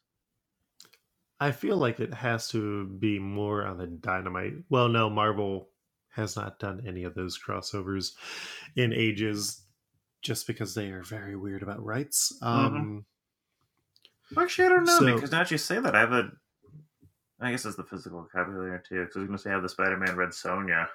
I 1.41 1.53
feel 1.53 1.77
like 1.77 2.01
it 2.01 2.15
has 2.15 2.49
to 2.51 2.87
be 2.87 3.19
more 3.19 3.65
on 3.67 3.79
the 3.79 3.87
Dynamite. 3.87 4.55
Well, 4.69 4.89
no, 4.89 5.11
Marvel 5.11 5.69
has 6.11 6.37
not 6.37 6.59
done 6.59 6.83
any 6.87 7.03
of 7.05 7.15
those 7.15 7.39
crossovers 7.39 8.13
in 8.77 8.93
ages 8.93 9.63
just 10.23 10.47
because 10.47 10.75
they 10.75 10.91
are 10.91 11.03
very 11.03 11.37
weird 11.37 11.63
about 11.63 11.85
rights. 11.85 12.37
Um, 12.41 13.05
Actually, 14.39 14.67
I 14.67 14.69
don't 14.71 14.85
know 14.85 14.99
So- 14.99 15.15
because 15.15 15.31
now 15.33 15.39
that 15.39 15.51
you 15.51 15.59
say 15.59 15.79
that, 15.79 15.95
I 15.95 16.01
have 16.01 16.13
a. 16.13 16.31
I 17.45 17.51
guess 17.51 17.65
it's 17.67 17.77
the 17.77 17.85
physical 17.85 18.27
copy 18.33 18.53
there 18.53 18.83
too. 18.89 19.01
Because 19.01 19.17
I 19.17 19.21
was 19.21 19.29
going 19.29 19.39
to 19.39 19.43
say 19.43 19.51
have 19.51 19.63
the 19.63 19.69
Spider-Man 19.69 20.17
Red 20.17 20.31
Sonja. 20.31 20.89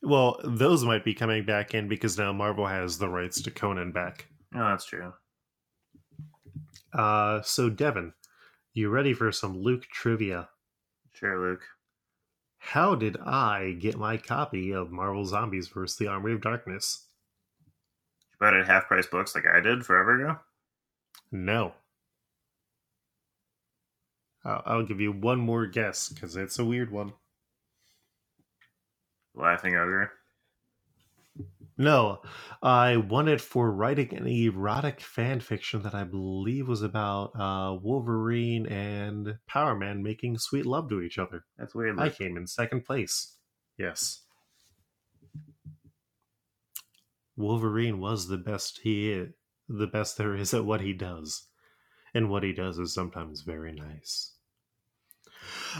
Well, 0.00 0.40
those 0.44 0.84
might 0.84 1.04
be 1.04 1.12
coming 1.12 1.44
back 1.44 1.74
in 1.74 1.88
because 1.88 2.16
now 2.16 2.32
Marvel 2.32 2.66
has 2.66 2.98
the 2.98 3.08
rights 3.08 3.42
to 3.42 3.50
Conan 3.50 3.92
back. 3.92 4.26
Oh, 4.54 4.60
that's 4.60 4.86
true. 4.86 5.12
Uh, 6.92 7.42
so, 7.42 7.68
Devin, 7.68 8.14
You 8.72 8.90
ready 8.90 9.12
for 9.12 9.32
some 9.32 9.58
Luke 9.58 9.86
trivia? 9.92 10.48
Sure, 11.12 11.38
Luke. 11.38 11.62
How 12.58 12.94
did 12.94 13.16
I 13.18 13.72
get 13.72 13.98
my 13.98 14.16
copy 14.16 14.72
of 14.72 14.92
Marvel 14.92 15.24
Zombies 15.24 15.66
vs. 15.68 15.96
the 15.98 16.06
Army 16.06 16.32
of 16.32 16.40
Darkness? 16.40 17.06
You 18.30 18.36
bought 18.38 18.54
it 18.54 18.60
at 18.60 18.66
half 18.66 18.86
price 18.86 19.06
books 19.06 19.34
like 19.34 19.46
I 19.46 19.60
did 19.60 19.84
forever 19.84 20.22
ago? 20.22 20.38
No. 21.32 21.72
I'll, 24.48 24.62
I'll 24.64 24.86
give 24.86 25.00
you 25.00 25.12
one 25.12 25.38
more 25.38 25.66
guess 25.66 26.08
because 26.08 26.36
it's 26.36 26.58
a 26.58 26.64
weird 26.64 26.90
one. 26.90 27.12
Laughing 29.34 29.76
Ogre. 29.76 30.10
No, 31.76 32.22
I 32.60 32.96
won 32.96 33.28
it 33.28 33.40
for 33.40 33.70
writing 33.70 34.12
an 34.12 34.26
erotic 34.26 35.00
fan 35.00 35.38
fiction 35.38 35.82
that 35.82 35.94
I 35.94 36.02
believe 36.02 36.66
was 36.66 36.82
about 36.82 37.38
uh, 37.38 37.78
Wolverine 37.80 38.66
and 38.66 39.38
Power 39.46 39.76
Man 39.76 40.02
making 40.02 40.38
sweet 40.38 40.66
love 40.66 40.88
to 40.88 41.00
each 41.00 41.18
other. 41.18 41.44
That's 41.56 41.76
weird. 41.76 42.00
I 42.00 42.08
came 42.08 42.36
in 42.36 42.48
second 42.48 42.84
place. 42.84 43.36
Yes. 43.76 44.22
Wolverine 47.36 48.00
was 48.00 48.26
the 48.26 48.38
best 48.38 48.80
he 48.82 49.12
is, 49.12 49.28
the 49.68 49.86
best 49.86 50.16
there 50.16 50.34
is 50.34 50.52
at 50.52 50.64
what 50.64 50.80
he 50.80 50.92
does. 50.92 51.46
And 52.12 52.28
what 52.28 52.42
he 52.42 52.52
does 52.52 52.80
is 52.80 52.92
sometimes 52.92 53.42
very 53.42 53.72
nice. 53.72 54.32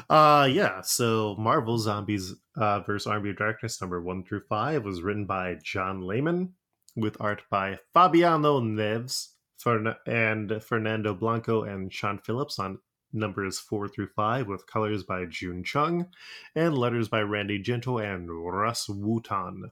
Uh 0.08 0.48
yeah, 0.50 0.80
so 0.80 1.37
Marvel 1.38 1.78
Zombies 1.78 2.34
uh 2.56 2.80
versus 2.80 3.06
Army 3.06 3.30
of 3.30 3.37
Darkness 3.37 3.80
number 3.80 4.00
1 4.00 4.25
through 4.25 4.42
5 4.48 4.84
was 4.84 5.02
written 5.02 5.26
by 5.26 5.56
John 5.62 6.02
Layman 6.02 6.54
with 6.96 7.16
art 7.20 7.42
by 7.50 7.78
Fabiano 7.94 8.60
Neves 8.60 9.28
Fern- 9.58 9.96
and 10.06 10.62
Fernando 10.62 11.14
Blanco 11.14 11.62
and 11.62 11.92
Sean 11.92 12.18
Phillips 12.18 12.58
on 12.58 12.78
numbers 13.12 13.58
4 13.58 13.88
through 13.88 14.08
5 14.14 14.46
with 14.48 14.66
colors 14.66 15.02
by 15.04 15.25
June 15.25 15.64
Chung 15.64 16.08
and 16.54 16.76
letters 16.76 17.08
by 17.08 17.20
Randy 17.20 17.58
Gentile 17.58 17.98
and 17.98 18.28
Russ 18.30 18.87
Wooton. 18.88 19.70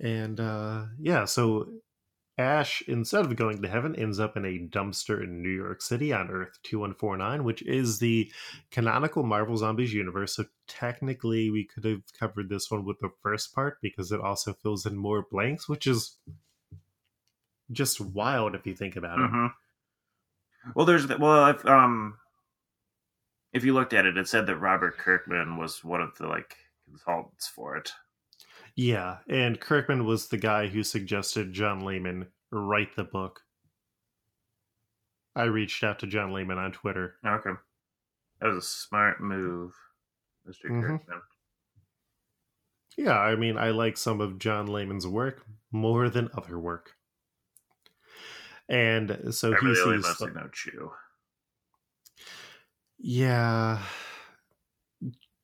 And 0.00 0.40
uh 0.40 0.86
yeah, 0.98 1.24
so 1.24 1.68
Ash, 2.38 2.82
instead 2.88 3.24
of 3.26 3.36
going 3.36 3.60
to 3.60 3.68
heaven, 3.68 3.94
ends 3.94 4.18
up 4.18 4.36
in 4.36 4.44
a 4.44 4.58
dumpster 4.58 5.22
in 5.22 5.42
New 5.42 5.50
York 5.50 5.82
City 5.82 6.12
on 6.12 6.30
Earth 6.30 6.58
2149, 6.62 7.44
which 7.44 7.62
is 7.62 7.98
the 7.98 8.32
canonical 8.70 9.22
Marvel 9.22 9.56
Zombies 9.56 9.92
universe. 9.92 10.36
So 10.36 10.46
technically, 10.66 11.50
we 11.50 11.64
could 11.64 11.84
have 11.84 12.02
covered 12.18 12.48
this 12.48 12.70
one 12.70 12.84
with 12.84 13.00
the 13.00 13.10
first 13.22 13.54
part 13.54 13.78
because 13.82 14.12
it 14.12 14.20
also 14.20 14.54
fills 14.54 14.86
in 14.86 14.96
more 14.96 15.26
blanks, 15.30 15.68
which 15.68 15.86
is 15.86 16.16
just 17.70 18.00
wild 18.00 18.54
if 18.54 18.66
you 18.66 18.74
think 18.74 18.96
about 18.96 19.20
it. 19.20 19.30
hmm 19.30 19.46
Well, 20.74 20.86
there's 20.86 21.06
well, 21.06 21.48
if 21.48 21.64
um, 21.66 22.18
if 23.52 23.64
you 23.64 23.74
looked 23.74 23.92
at 23.92 24.06
it, 24.06 24.16
it 24.16 24.28
said 24.28 24.46
that 24.46 24.56
Robert 24.56 24.96
Kirkman 24.98 25.56
was 25.58 25.84
one 25.84 26.00
of 26.00 26.16
the 26.18 26.26
like 26.26 26.56
consultants 26.88 27.46
for 27.48 27.76
it. 27.76 27.92
Yeah, 28.76 29.20
and 29.28 29.58
Kirkman 29.60 30.04
was 30.04 30.28
the 30.28 30.36
guy 30.36 30.66
who 30.68 30.82
suggested 30.82 31.52
John 31.54 31.80
Layman 31.80 32.32
write 32.50 32.96
the 32.96 33.04
book. 33.04 33.44
I 35.34 35.44
reached 35.44 35.82
out 35.84 35.98
to 36.00 36.06
John 36.06 36.32
Layman 36.32 36.56
on 36.58 36.72
Twitter. 36.72 37.18
Okay, 37.24 37.50
that 38.40 38.46
was 38.48 38.58
a 38.64 38.68
smart 38.68 39.20
move, 39.20 39.74
mister 40.44 40.68
Mhm. 40.68 40.80
Kirkman. 40.80 41.22
Yeah, 42.96 43.18
I 43.18 43.36
mean, 43.36 43.58
I 43.58 43.70
like 43.70 43.96
some 43.98 44.20
of 44.22 44.38
John 44.38 44.66
Layman's 44.66 45.06
work 45.06 45.46
more 45.70 46.08
than 46.08 46.30
other 46.34 46.58
work. 46.58 46.96
And 48.68 49.32
so 49.34 49.54
I 49.54 49.60
he 49.60 49.66
really 49.66 49.98
sees. 50.00 50.02
mostly 50.02 50.32
know 50.32 50.48
Chew. 50.52 50.92
Yeah. 52.98 53.82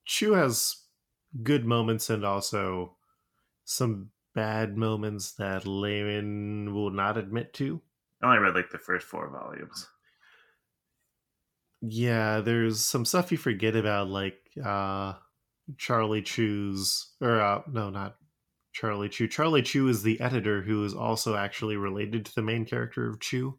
Chew 0.04 0.32
has 0.32 0.86
good 1.42 1.64
moments 1.66 2.10
and 2.10 2.24
also 2.24 2.97
some 3.68 4.08
bad 4.34 4.76
moments 4.76 5.32
that 5.32 5.66
Layman 5.66 6.72
will 6.72 6.90
not 6.90 7.18
admit 7.18 7.52
to. 7.54 7.80
I 8.22 8.26
only 8.26 8.38
read 8.38 8.54
like 8.54 8.70
the 8.70 8.78
first 8.78 9.06
four 9.06 9.28
volumes. 9.28 9.86
Yeah, 11.82 12.40
there's 12.40 12.80
some 12.80 13.04
stuff 13.04 13.30
you 13.30 13.38
forget 13.38 13.76
about, 13.76 14.08
like 14.08 14.38
uh 14.64 15.14
Charlie 15.76 16.22
Chu's 16.22 17.12
or 17.20 17.40
uh 17.40 17.62
no, 17.70 17.90
not 17.90 18.16
Charlie 18.72 19.10
Chu. 19.10 19.28
Charlie 19.28 19.62
Chu 19.62 19.88
is 19.88 20.02
the 20.02 20.20
editor 20.20 20.62
who 20.62 20.84
is 20.84 20.94
also 20.94 21.36
actually 21.36 21.76
related 21.76 22.24
to 22.24 22.34
the 22.34 22.42
main 22.42 22.64
character 22.64 23.08
of 23.08 23.20
Chew. 23.20 23.58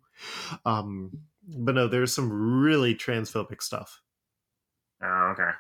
Um 0.66 1.12
but 1.48 1.76
no, 1.76 1.88
there's 1.88 2.14
some 2.14 2.62
really 2.62 2.96
transphobic 2.96 3.62
stuff. 3.62 4.02
Oh, 5.02 5.34
okay. 5.34 5.52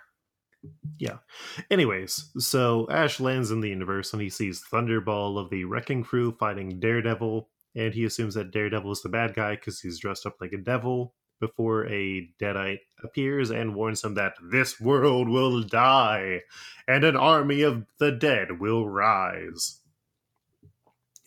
Anyways, 1.72 2.32
so 2.38 2.88
Ash 2.90 3.20
lands 3.20 3.52
in 3.52 3.62
the 3.62 3.70
universe 3.70 4.12
and 4.14 4.22
he 4.22 4.30
sees 4.30 4.64
Thunderball 4.64 5.38
of 5.38 5.50
the 5.50 5.64
Wrecking 5.64 6.04
Crew 6.04 6.36
fighting 6.38 6.80
Daredevil, 6.80 7.48
and 7.76 7.94
he 7.94 8.04
assumes 8.04 8.34
that 8.34 8.52
Daredevil 8.52 8.92
is 8.92 9.02
the 9.02 9.10
bad 9.10 9.34
guy 9.34 9.56
because 9.56 9.80
he's 9.80 10.00
dressed 10.00 10.26
up 10.26 10.36
like 10.42 10.54
a 10.54 10.58
devil 10.58 11.14
before 11.40 11.88
a 11.88 12.30
Deadite 12.42 12.80
appears 13.02 13.50
and 13.50 13.74
warns 13.74 14.04
him 14.04 14.16
that 14.16 14.34
this 14.52 14.82
world 14.82 15.30
will 15.30 15.64
die 15.64 16.42
and 16.88 17.06
an 17.06 17.16
army 17.16 17.62
of 17.62 17.86
the 17.98 18.12
dead 18.12 18.60
will 18.60 18.90
rise. 18.90 19.80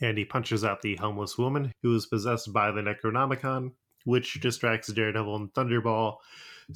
And 0.02 0.18
he 0.18 0.26
punches 0.26 0.64
out 0.64 0.82
the 0.82 0.96
homeless 0.96 1.38
woman 1.38 1.72
who 1.82 1.94
is 1.96 2.04
possessed 2.04 2.52
by 2.52 2.72
the 2.72 2.82
Necronomicon, 2.82 3.72
which 4.04 4.40
distracts 4.40 4.92
Daredevil 4.92 5.36
and 5.36 5.54
Thunderball, 5.54 6.16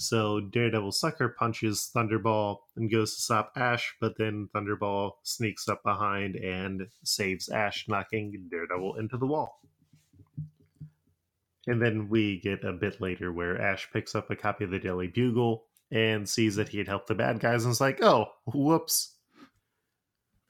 so 0.01 0.41
Daredevil 0.41 0.93
sucker 0.93 1.29
punches 1.29 1.91
Thunderball 1.95 2.59
and 2.77 2.91
goes 2.91 3.15
to 3.15 3.21
stop 3.21 3.53
Ash, 3.57 3.95
but 4.01 4.17
then 4.19 4.49
Thunderball 4.55 5.13
sneaks 5.23 5.69
up 5.69 5.83
behind 5.83 6.37
and 6.37 6.87
saves 7.05 7.49
Ash, 7.49 7.87
knocking 7.89 8.49
Daredevil 8.51 8.97
into 8.97 9.17
the 9.17 9.27
wall. 9.27 9.61
And 11.67 11.83
then 11.83 12.09
we 12.09 12.41
get 12.41 12.65
a 12.65 12.73
bit 12.73 13.01
later 13.01 13.33
where 13.33 13.61
Ash 13.61 13.89
picks 13.93 14.15
up 14.15 14.31
a 14.31 14.37
copy 14.37 14.65
of 14.65 14.71
the 14.71 14.79
Daily 14.79 15.09
Bugle 15.09 15.65
and 15.91 16.29
sees 16.29 16.57
that 16.57 16.69
he 16.69 16.79
had 16.79 16.89
helped 16.89 17.09
the 17.09 17.15
bad 17.15 17.41
guys 17.41 17.65
and 17.65 17.73
is 17.73 17.81
like, 17.81 18.03
oh, 18.03 18.27
whoops. 18.47 19.15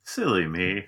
Silly 0.04 0.46
me. 0.46 0.84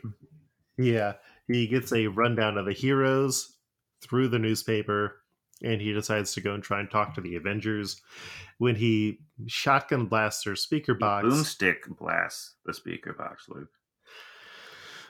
Yeah, 0.76 1.14
he 1.46 1.66
gets 1.66 1.92
a 1.92 2.06
rundown 2.06 2.56
of 2.56 2.66
the 2.66 2.72
heroes 2.72 3.56
through 4.00 4.28
the 4.28 4.38
newspaper 4.38 5.16
and 5.62 5.80
he 5.80 5.92
decides 5.92 6.32
to 6.34 6.40
go 6.40 6.54
and 6.54 6.62
try 6.62 6.80
and 6.80 6.90
talk 6.90 7.14
to 7.14 7.20
the 7.20 7.36
Avengers. 7.36 8.00
When 8.58 8.76
he 8.76 9.18
shotgun 9.46 10.06
blasts 10.06 10.44
their 10.44 10.56
speaker 10.56 10.94
box, 10.94 11.26
Boomstick 11.26 11.96
blasts 11.96 12.54
the 12.64 12.74
speaker 12.74 13.12
box, 13.12 13.48
Luke. 13.48 13.70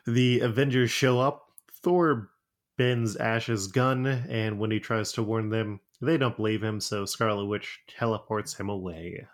the 0.06 0.40
Avengers 0.40 0.90
show 0.90 1.20
up. 1.20 1.44
Thor 1.82 2.30
bends 2.76 3.16
Ash's 3.16 3.66
gun, 3.66 4.06
and 4.06 4.58
when 4.58 4.70
he 4.70 4.80
tries 4.80 5.12
to 5.12 5.22
warn 5.22 5.48
them, 5.50 5.80
they 6.00 6.16
don't 6.16 6.36
believe 6.36 6.62
him, 6.62 6.80
so 6.80 7.04
Scarlet 7.04 7.46
Witch 7.46 7.80
teleports 7.88 8.54
him 8.54 8.68
away. 8.68 9.26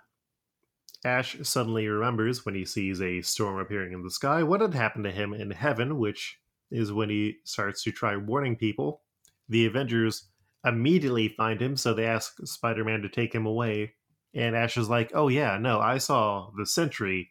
Ash 1.05 1.37
suddenly 1.42 1.87
remembers 1.87 2.46
when 2.46 2.55
he 2.55 2.64
sees 2.64 3.03
a 3.03 3.20
storm 3.20 3.59
appearing 3.59 3.92
in 3.92 4.03
the 4.03 4.11
sky 4.11 4.42
what 4.42 4.62
had 4.62 4.72
happened 4.72 5.05
to 5.05 5.11
him 5.11 5.35
in 5.35 5.50
heaven, 5.50 5.98
which 5.98 6.38
is 6.70 6.92
when 6.92 7.11
he 7.11 7.37
starts 7.44 7.83
to 7.83 7.92
try 7.92 8.16
warning 8.16 8.57
people. 8.57 9.03
The 9.48 9.66
Avengers 9.66 10.29
immediately 10.64 11.29
find 11.29 11.61
him, 11.61 11.77
so 11.77 11.94
they 11.94 12.07
ask 12.07 12.35
Spider 12.44 12.85
Man 12.85 13.03
to 13.03 13.09
take 13.09 13.35
him 13.35 13.46
away. 13.46 13.94
And 14.35 14.57
Ash 14.57 14.77
is 14.77 14.88
like, 14.88 15.12
Oh, 15.14 15.29
yeah, 15.29 15.59
no, 15.59 15.81
I 15.81 15.98
saw 15.98 16.50
the 16.57 16.66
Sentry, 16.66 17.31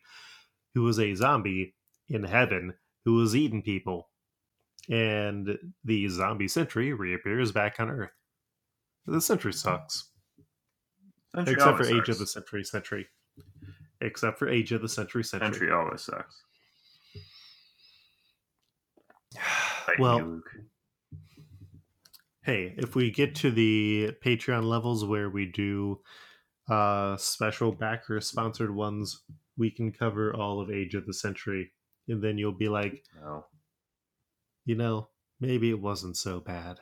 who 0.73 0.83
was 0.83 0.99
a 0.99 1.15
zombie 1.15 1.75
in 2.09 2.23
heaven, 2.23 2.73
who 3.05 3.15
was 3.15 3.35
eating 3.35 3.61
people. 3.61 4.09
And 4.89 5.57
the 5.83 6.07
zombie 6.09 6.47
Sentry 6.47 6.93
reappears 6.93 7.51
back 7.51 7.79
on 7.79 7.89
Earth. 7.89 8.11
The 9.05 9.21
Sentry 9.21 9.51
mm-hmm. 9.51 9.69
sucks. 9.69 10.09
Sentry 11.35 11.53
Except 11.53 11.77
for 11.77 11.83
always 11.83 11.95
Age 11.95 12.09
of 12.09 12.19
the 12.19 12.27
Sentry 12.27 12.63
Sentry. 12.63 13.07
Except 14.01 14.37
for 14.37 14.49
Age 14.49 14.71
of 14.71 14.81
the 14.81 14.89
Sentry 14.89 15.23
Century. 15.23 15.47
Sentry 15.47 15.71
always 15.71 16.01
sucks. 16.01 16.43
Well, 19.99 20.19
you. 20.19 20.43
Hey, 22.43 22.75
if 22.77 22.93
we 22.93 23.09
get 23.09 23.35
to 23.35 23.51
the 23.51 24.11
Patreon 24.21 24.65
levels 24.65 25.05
where 25.05 25.29
we 25.29 25.45
do 25.45 26.01
uh 26.69 27.15
special 27.17 27.71
backer 27.71 28.19
sponsored 28.19 28.75
ones, 28.75 29.23
we 29.57 29.71
can 29.71 29.93
cover 29.93 30.35
all 30.35 30.59
of 30.59 30.69
Age 30.69 30.93
of 30.93 31.05
the 31.05 31.13
Sentry. 31.13 31.71
And 32.09 32.21
then 32.21 32.37
you'll 32.37 32.51
be 32.51 32.67
like, 32.67 33.05
no. 33.21 33.45
you 34.65 34.75
know, 34.75 35.07
maybe 35.39 35.69
it 35.69 35.79
wasn't 35.81 36.17
so 36.17 36.41
bad. 36.41 36.79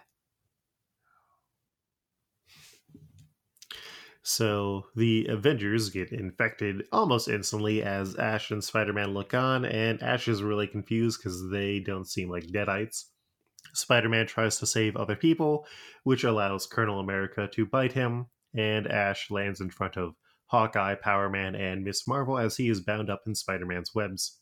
So 4.24 4.86
the 4.96 5.28
Avengers 5.28 5.90
get 5.92 6.12
infected 6.12 6.84
almost 6.92 7.28
instantly 7.28 7.84
as 7.84 8.16
Ash 8.16 8.50
and 8.50 8.64
Spider 8.64 8.94
Man 8.94 9.14
look 9.14 9.36
on, 9.36 9.66
and 9.66 10.02
Ash 10.02 10.28
is 10.28 10.42
really 10.42 10.68
confused 10.68 11.20
because 11.20 11.50
they 11.52 11.80
don't 11.80 12.08
seem 12.08 12.30
like 12.30 12.46
Deadites. 12.48 13.11
Spider 13.74 14.10
Man 14.10 14.28
tries 14.28 14.58
to 14.60 14.66
save 14.66 14.96
other 14.96 15.16
people, 15.16 15.66
which 16.04 16.24
allows 16.24 16.68
Colonel 16.68 17.00
America 17.00 17.48
to 17.54 17.66
bite 17.66 17.94
him, 17.94 18.28
and 18.56 18.88
Ash 18.88 19.32
lands 19.32 19.62
in 19.62 19.70
front 19.70 19.98
of 19.98 20.16
Hawkeye, 20.48 20.96
Power 20.96 21.30
Man, 21.30 21.56
and 21.56 21.84
Miss 21.84 22.08
Marvel 22.08 22.38
as 22.38 22.58
he 22.58 22.70
is 22.70 22.82
bound 22.82 23.10
up 23.10 23.22
in 23.26 23.36
Spider 23.36 23.66
Man's 23.66 23.96
webs. 23.96 24.40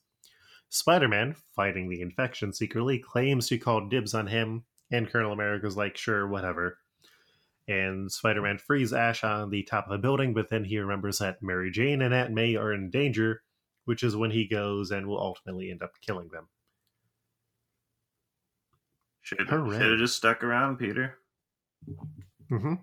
Spider 0.69 1.07
Man, 1.07 1.35
fighting 1.55 1.89
the 1.89 2.01
infection 2.01 2.53
secretly, 2.53 2.99
claims 2.99 3.47
to 3.47 3.57
call 3.57 3.87
dibs 3.87 4.13
on 4.13 4.27
him, 4.27 4.65
and 4.91 5.09
Colonel 5.09 5.31
America's 5.31 5.77
like, 5.77 5.97
sure, 5.97 6.27
whatever. 6.27 6.79
And 7.67 8.11
Spider 8.11 8.41
Man 8.41 8.57
frees 8.57 8.93
Ash 8.93 9.23
on 9.23 9.51
the 9.51 9.63
top 9.63 9.85
of 9.85 9.91
the 9.91 9.97
building, 9.99 10.33
but 10.33 10.49
then 10.49 10.63
he 10.63 10.79
remembers 10.79 11.19
that 11.19 11.41
Mary 11.43 11.69
Jane 11.69 12.01
and 12.01 12.13
Aunt 12.13 12.33
May 12.33 12.55
are 12.55 12.73
in 12.73 12.89
danger, 12.89 13.43
which 13.85 14.01
is 14.03 14.15
when 14.15 14.31
he 14.31 14.47
goes 14.47 14.89
and 14.89 15.05
will 15.05 15.19
ultimately 15.19 15.69
end 15.69 15.83
up 15.83 15.91
killing 16.01 16.29
them. 16.29 16.47
Should 19.37 19.47
have 19.91 19.99
just 19.99 20.17
stuck 20.17 20.43
around, 20.43 20.77
Peter. 20.77 21.17
hmm 22.49 22.75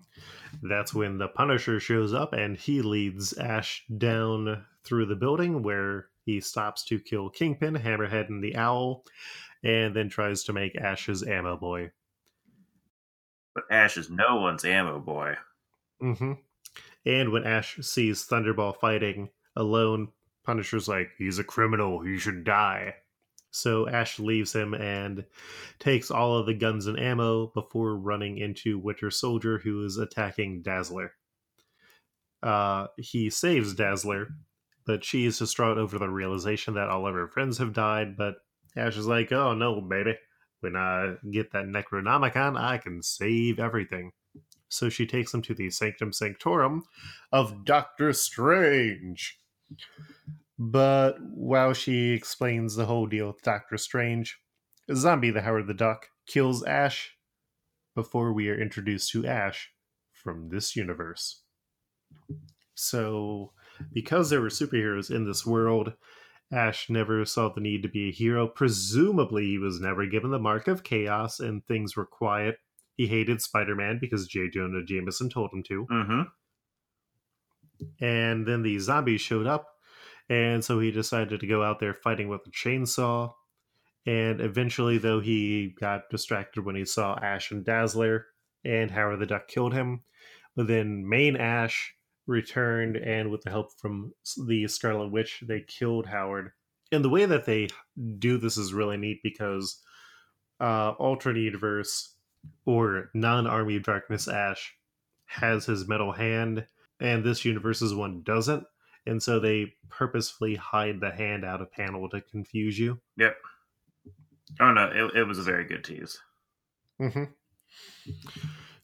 That's 0.63 0.93
when 0.93 1.17
the 1.17 1.27
Punisher 1.27 1.79
shows 1.79 2.13
up 2.13 2.33
and 2.33 2.57
he 2.57 2.81
leads 2.81 3.33
Ash 3.37 3.83
down 3.97 4.65
through 4.83 5.07
the 5.07 5.15
building 5.15 5.61
where 5.61 6.07
he 6.25 6.39
stops 6.39 6.83
to 6.85 6.99
kill 6.99 7.29
Kingpin, 7.29 7.75
Hammerhead, 7.75 8.29
and 8.29 8.43
the 8.43 8.55
Owl, 8.55 9.03
and 9.63 9.95
then 9.95 10.09
tries 10.09 10.43
to 10.45 10.53
make 10.53 10.75
Ash's 10.77 11.23
ammo 11.23 11.57
boy. 11.57 11.91
But 13.53 13.65
Ash 13.71 13.97
is 13.97 14.09
no 14.09 14.37
one's 14.37 14.63
ammo 14.63 14.99
boy. 14.99 15.35
hmm 15.99 16.33
And 17.05 17.31
when 17.31 17.43
Ash 17.45 17.77
sees 17.81 18.25
Thunderball 18.25 18.79
fighting 18.79 19.29
alone, 19.55 20.09
Punisher's 20.45 20.87
like, 20.87 21.09
he's 21.17 21.39
a 21.39 21.43
criminal, 21.43 22.01
he 22.01 22.17
should 22.17 22.43
die. 22.43 22.95
So 23.51 23.87
Ash 23.87 24.19
leaves 24.19 24.53
him 24.53 24.73
and 24.73 25.25
takes 25.79 26.11
all 26.11 26.37
of 26.37 26.45
the 26.45 26.53
guns 26.53 26.87
and 26.87 26.99
ammo 26.99 27.47
before 27.47 27.95
running 27.95 28.37
into 28.37 28.77
Winter 28.77 29.09
Soldier, 29.09 29.57
who 29.59 29.83
is 29.83 29.97
attacking 29.97 30.61
Dazzler. 30.61 31.13
Uh, 32.43 32.87
he 32.97 33.29
saves 33.29 33.73
Dazzler, 33.73 34.27
but 34.85 35.03
she 35.03 35.25
is 35.25 35.39
distraught 35.39 35.77
over 35.77 35.97
the 35.97 36.09
realization 36.09 36.75
that 36.75 36.89
all 36.89 37.07
of 37.07 37.15
her 37.15 37.27
friends 37.27 37.57
have 37.57 37.73
died. 37.73 38.15
But 38.15 38.35
Ash 38.75 38.97
is 38.97 39.07
like, 39.07 39.31
oh 39.31 39.53
no, 39.53 39.81
baby. 39.81 40.17
When 40.59 40.75
I 40.75 41.15
get 41.31 41.51
that 41.51 41.65
Necronomicon, 41.65 42.59
I 42.59 42.77
can 42.77 43.01
save 43.03 43.59
everything. 43.59 44.11
So 44.69 44.89
she 44.89 45.05
takes 45.05 45.33
him 45.33 45.41
to 45.43 45.53
the 45.53 45.69
Sanctum 45.69 46.11
Sanctorum 46.11 46.83
of 47.31 47.63
Doctor 47.63 48.11
Strange. 48.13 49.39
But 50.59 51.17
while 51.21 51.73
she 51.73 52.11
explains 52.11 52.75
the 52.75 52.85
whole 52.85 53.05
deal 53.05 53.27
with 53.27 53.43
Doctor 53.43 53.77
Strange, 53.77 54.39
Zombie 54.93 55.31
the 55.31 55.41
Howard 55.41 55.67
the 55.67 55.73
Duck 55.73 56.07
kills 56.27 56.63
Ash 56.63 57.15
before 57.95 58.33
we 58.33 58.49
are 58.49 58.59
introduced 58.59 59.11
to 59.11 59.25
Ash 59.25 59.71
from 60.11 60.49
this 60.49 60.75
universe. 60.75 61.41
So, 62.73 63.53
because 63.93 64.29
there 64.29 64.41
were 64.41 64.49
superheroes 64.49 65.11
in 65.11 65.25
this 65.25 65.45
world, 65.45 65.93
Ash 66.51 66.89
never 66.89 67.25
saw 67.25 67.49
the 67.49 67.61
need 67.61 67.83
to 67.83 67.89
be 67.89 68.09
a 68.09 68.11
hero. 68.11 68.47
Presumably, 68.47 69.45
he 69.45 69.57
was 69.57 69.79
never 69.79 70.05
given 70.05 70.31
the 70.31 70.39
mark 70.39 70.67
of 70.67 70.83
chaos 70.83 71.39
and 71.39 71.65
things 71.65 71.95
were 71.95 72.05
quiet. 72.05 72.59
He 72.95 73.07
hated 73.07 73.41
Spider 73.41 73.75
Man 73.75 73.99
because 73.99 74.27
J. 74.27 74.49
Jonah 74.49 74.83
Jameson 74.83 75.29
told 75.29 75.51
him 75.53 75.63
to. 75.63 75.85
Mm-hmm. 75.85 76.21
And 78.03 78.47
then 78.47 78.63
the 78.63 78.79
zombies 78.79 79.21
showed 79.21 79.45
up, 79.45 79.67
and 80.29 80.63
so 80.63 80.79
he 80.79 80.91
decided 80.91 81.39
to 81.39 81.47
go 81.47 81.63
out 81.63 81.79
there 81.79 81.93
fighting 81.93 82.27
with 82.27 82.41
a 82.47 82.51
chainsaw. 82.51 83.33
And 84.05 84.39
eventually, 84.39 84.97
though, 84.97 85.19
he 85.19 85.75
got 85.79 86.09
distracted 86.09 86.63
when 86.63 86.75
he 86.75 86.85
saw 86.85 87.15
Ash 87.21 87.51
and 87.51 87.65
Dazzler, 87.65 88.27
and 88.63 88.91
Howard 88.91 89.19
the 89.19 89.25
Duck 89.25 89.47
killed 89.47 89.73
him. 89.73 90.03
But 90.55 90.67
then 90.67 91.07
main 91.07 91.35
Ash 91.35 91.93
returned, 92.25 92.95
and 92.95 93.31
with 93.31 93.41
the 93.41 93.49
help 93.49 93.71
from 93.79 94.13
the 94.45 94.67
Scarlet 94.67 95.11
Witch, 95.11 95.43
they 95.45 95.61
killed 95.61 96.05
Howard. 96.07 96.51
And 96.91 97.03
the 97.03 97.09
way 97.09 97.25
that 97.25 97.45
they 97.45 97.67
do 98.17 98.37
this 98.37 98.57
is 98.57 98.73
really 98.73 98.97
neat 98.97 99.21
because 99.23 99.81
uh, 100.59 100.91
alternate 100.91 101.41
universe 101.41 102.15
or 102.65 103.09
non-army 103.13 103.75
of 103.75 103.83
darkness 103.83 104.27
Ash 104.27 104.73
has 105.25 105.65
his 105.65 105.87
metal 105.87 106.13
hand, 106.13 106.65
and 106.99 107.23
this 107.23 107.43
universe's 107.43 107.93
one 107.93 108.21
doesn't. 108.23 108.63
And 109.07 109.21
so 109.21 109.39
they 109.39 109.73
purposefully 109.89 110.55
hide 110.55 110.99
the 110.99 111.11
hand 111.11 111.45
out 111.45 111.61
of 111.61 111.71
panel 111.71 112.09
to 112.09 112.21
confuse 112.21 112.77
you. 112.77 112.99
Yep. 113.17 113.37
Oh 114.59 114.71
no, 114.71 114.89
it, 114.93 115.19
it 115.19 115.23
was 115.23 115.39
a 115.39 115.43
very 115.43 115.65
good 115.65 115.83
tease. 115.83 116.19
Mm-hmm. 117.01 117.23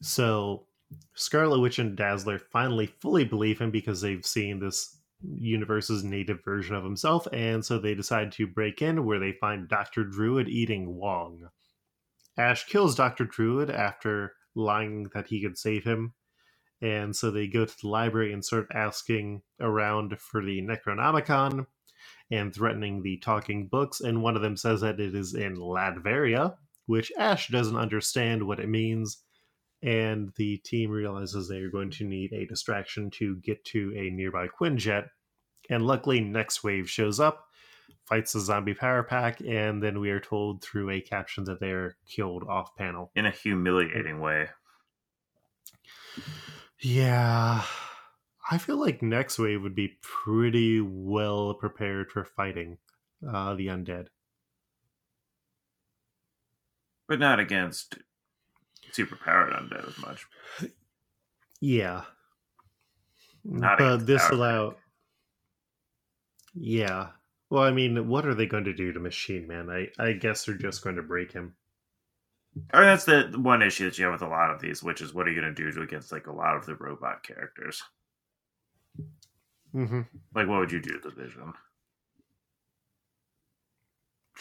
So 0.01 0.65
Scarlet 1.15 1.59
Witch 1.59 1.79
and 1.79 1.95
Dazzler 1.95 2.39
finally 2.39 2.87
fully 2.87 3.25
believe 3.25 3.59
him 3.59 3.71
because 3.71 4.01
they've 4.01 4.25
seen 4.25 4.59
this 4.59 4.97
universe's 5.21 6.03
native 6.03 6.43
version 6.43 6.75
of 6.75 6.83
himself, 6.83 7.27
and 7.31 7.63
so 7.63 7.79
they 7.79 7.95
decide 7.95 8.31
to 8.33 8.45
break 8.45 8.81
in 8.81 9.05
where 9.05 9.19
they 9.19 9.31
find 9.31 9.69
Dr. 9.69 10.03
Druid 10.03 10.49
eating 10.49 10.95
Wong. 10.95 11.49
Ash 12.37 12.65
kills 12.65 12.95
Dr. 12.95 13.25
Druid 13.25 13.69
after 13.69 14.33
lying 14.55 15.09
that 15.13 15.27
he 15.27 15.41
could 15.41 15.57
save 15.57 15.83
him, 15.83 16.13
and 16.83 17.15
so 17.15 17.31
they 17.31 17.47
go 17.47 17.63
to 17.63 17.81
the 17.81 17.87
library 17.87 18.33
and 18.33 18.43
start 18.43 18.67
asking 18.73 19.41
around 19.61 20.19
for 20.19 20.43
the 20.43 20.61
Necronomicon 20.61 21.65
and 22.29 22.53
threatening 22.53 23.01
the 23.01 23.17
talking 23.17 23.67
books, 23.67 24.01
and 24.01 24.21
one 24.21 24.35
of 24.35 24.41
them 24.41 24.57
says 24.57 24.81
that 24.81 24.99
it 24.99 25.15
is 25.15 25.33
in 25.33 25.55
Latveria, 25.55 26.55
which 26.85 27.11
Ash 27.17 27.47
doesn't 27.47 27.77
understand 27.77 28.45
what 28.45 28.59
it 28.59 28.67
means, 28.67 29.19
and 29.81 30.33
the 30.35 30.57
team 30.57 30.91
realizes 30.91 31.47
they 31.47 31.59
are 31.59 31.71
going 31.71 31.91
to 31.91 32.03
need 32.03 32.33
a 32.33 32.45
distraction 32.45 33.09
to 33.11 33.37
get 33.37 33.63
to 33.65 33.93
a 33.95 34.09
nearby 34.09 34.47
Quinjet. 34.47 35.07
And 35.69 35.87
luckily, 35.87 36.19
Nextwave 36.19 36.87
shows 36.87 37.21
up, 37.21 37.45
fights 38.03 38.33
the 38.33 38.41
zombie 38.41 38.73
power 38.73 39.03
pack, 39.03 39.39
and 39.39 39.81
then 39.81 40.01
we 40.01 40.09
are 40.09 40.19
told 40.19 40.61
through 40.61 40.89
a 40.89 40.99
caption 40.99 41.45
that 41.45 41.61
they 41.61 41.71
are 41.71 41.95
killed 42.05 42.43
off 42.49 42.75
panel. 42.75 43.11
In 43.15 43.25
a 43.25 43.31
humiliating 43.31 44.19
way. 44.19 44.49
Yeah. 46.83 47.63
I 48.51 48.57
feel 48.57 48.77
like 48.77 48.99
Nextwave 48.99 49.63
would 49.63 49.73
be 49.73 49.97
pretty 50.01 50.81
well 50.81 51.53
prepared 51.53 52.11
for 52.11 52.25
fighting 52.25 52.77
uh, 53.27 53.53
the 53.53 53.67
undead. 53.67 54.07
But 57.07 57.19
not 57.19 57.39
against 57.39 57.95
superpowered 58.91 59.57
undead 59.57 59.87
as 59.87 59.97
much. 59.97 60.25
Yeah. 61.61 62.03
Not 63.45 63.77
but 63.77 64.05
this 64.05 64.29
allow 64.29 64.75
Yeah. 66.53 67.09
Well, 67.49 67.63
I 67.63 67.71
mean, 67.71 68.07
what 68.09 68.25
are 68.25 68.33
they 68.33 68.45
going 68.45 68.65
to 68.65 68.73
do 68.73 68.91
to 68.91 68.99
Machine 68.99 69.47
Man? 69.47 69.69
I, 69.69 69.87
I 69.97 70.13
guess 70.13 70.45
they're 70.45 70.55
just 70.55 70.83
going 70.83 70.97
to 70.97 71.03
break 71.03 71.31
him. 71.31 71.55
I 72.71 72.79
mean, 72.79 72.87
that's 72.87 73.05
the 73.05 73.31
one 73.35 73.61
issue 73.61 73.85
that 73.85 73.97
you 73.97 74.05
have 74.05 74.13
with 74.13 74.21
a 74.21 74.27
lot 74.27 74.51
of 74.51 74.61
these, 74.61 74.83
which 74.83 75.01
is 75.01 75.13
what 75.13 75.27
are 75.27 75.31
you 75.31 75.41
going 75.41 75.53
to 75.53 75.71
do 75.71 75.81
against 75.81 76.11
like 76.11 76.27
a 76.27 76.31
lot 76.33 76.55
of 76.55 76.65
the 76.65 76.75
robot 76.75 77.23
characters? 77.23 77.81
Mm-hmm. 79.73 80.01
Like, 80.35 80.47
what 80.47 80.59
would 80.59 80.71
you 80.71 80.79
do 80.79 80.99
to 80.99 81.09
the 81.09 81.15
Vision? 81.15 81.53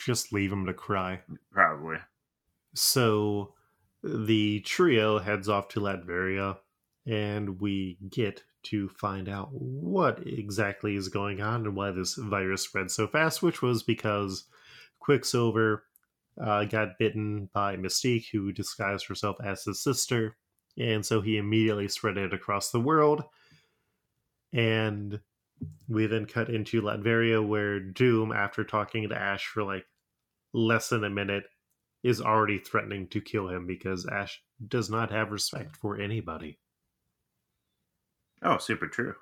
Just 0.05 0.33
leave 0.33 0.53
him 0.53 0.67
to 0.67 0.75
cry. 0.75 1.21
Probably. 1.51 1.97
So 2.75 3.55
the 4.03 4.61
trio 4.61 5.19
heads 5.19 5.49
off 5.49 5.69
to 5.69 5.81
Latveria, 5.81 6.59
and 7.07 7.61
we 7.61 7.99
get 8.11 8.43
to 8.65 8.89
find 8.89 9.29
out 9.29 9.49
what 9.53 10.27
exactly 10.27 10.97
is 10.97 11.09
going 11.09 11.41
on 11.41 11.67
and 11.67 11.75
why 11.75 11.91
this 11.91 12.15
virus 12.15 12.63
spread 12.63 12.91
so 12.91 13.07
fast, 13.07 13.43
which 13.43 13.63
was 13.63 13.83
because 13.83 14.45
Quicksilver 15.01 15.85
uh, 16.41 16.65
got 16.65 16.99
bitten 16.99 17.49
by 17.53 17.77
Mystique, 17.77 18.27
who 18.33 18.53
disguised 18.53 19.07
herself 19.07 19.37
as 19.45 19.65
his 19.65 19.83
sister, 19.83 20.37
and 20.79 21.05
so 21.05 21.21
he 21.21 21.37
immediately 21.37 21.89
spread 21.89 22.17
it 22.17 22.33
across 22.33 22.71
the 22.71 22.81
world. 22.81 23.23
And 24.53 25.21
we 25.89 26.07
then 26.07 26.27
cut 26.27 26.49
into 26.49 26.83
Latveria, 26.83 27.47
where 27.47 27.81
Doom, 27.81 28.33
after 28.33 28.65
talking 28.65 29.09
to 29.09 29.17
Ash 29.17 29.47
for 29.47 29.63
like 29.63 29.85
less 30.53 30.89
than 30.89 31.05
a 31.05 31.11
minute, 31.11 31.45
is 32.03 32.21
already 32.21 32.59
threatening 32.59 33.07
to 33.09 33.21
kill 33.21 33.49
him 33.49 33.67
because 33.67 34.07
Ash 34.07 34.43
does 34.67 34.91
not 34.91 35.11
have 35.11 35.31
respect 35.31 35.77
for 35.77 36.01
anybody. 36.01 36.59
Oh, 38.43 38.59
super 38.59 38.89
true. 38.89 39.15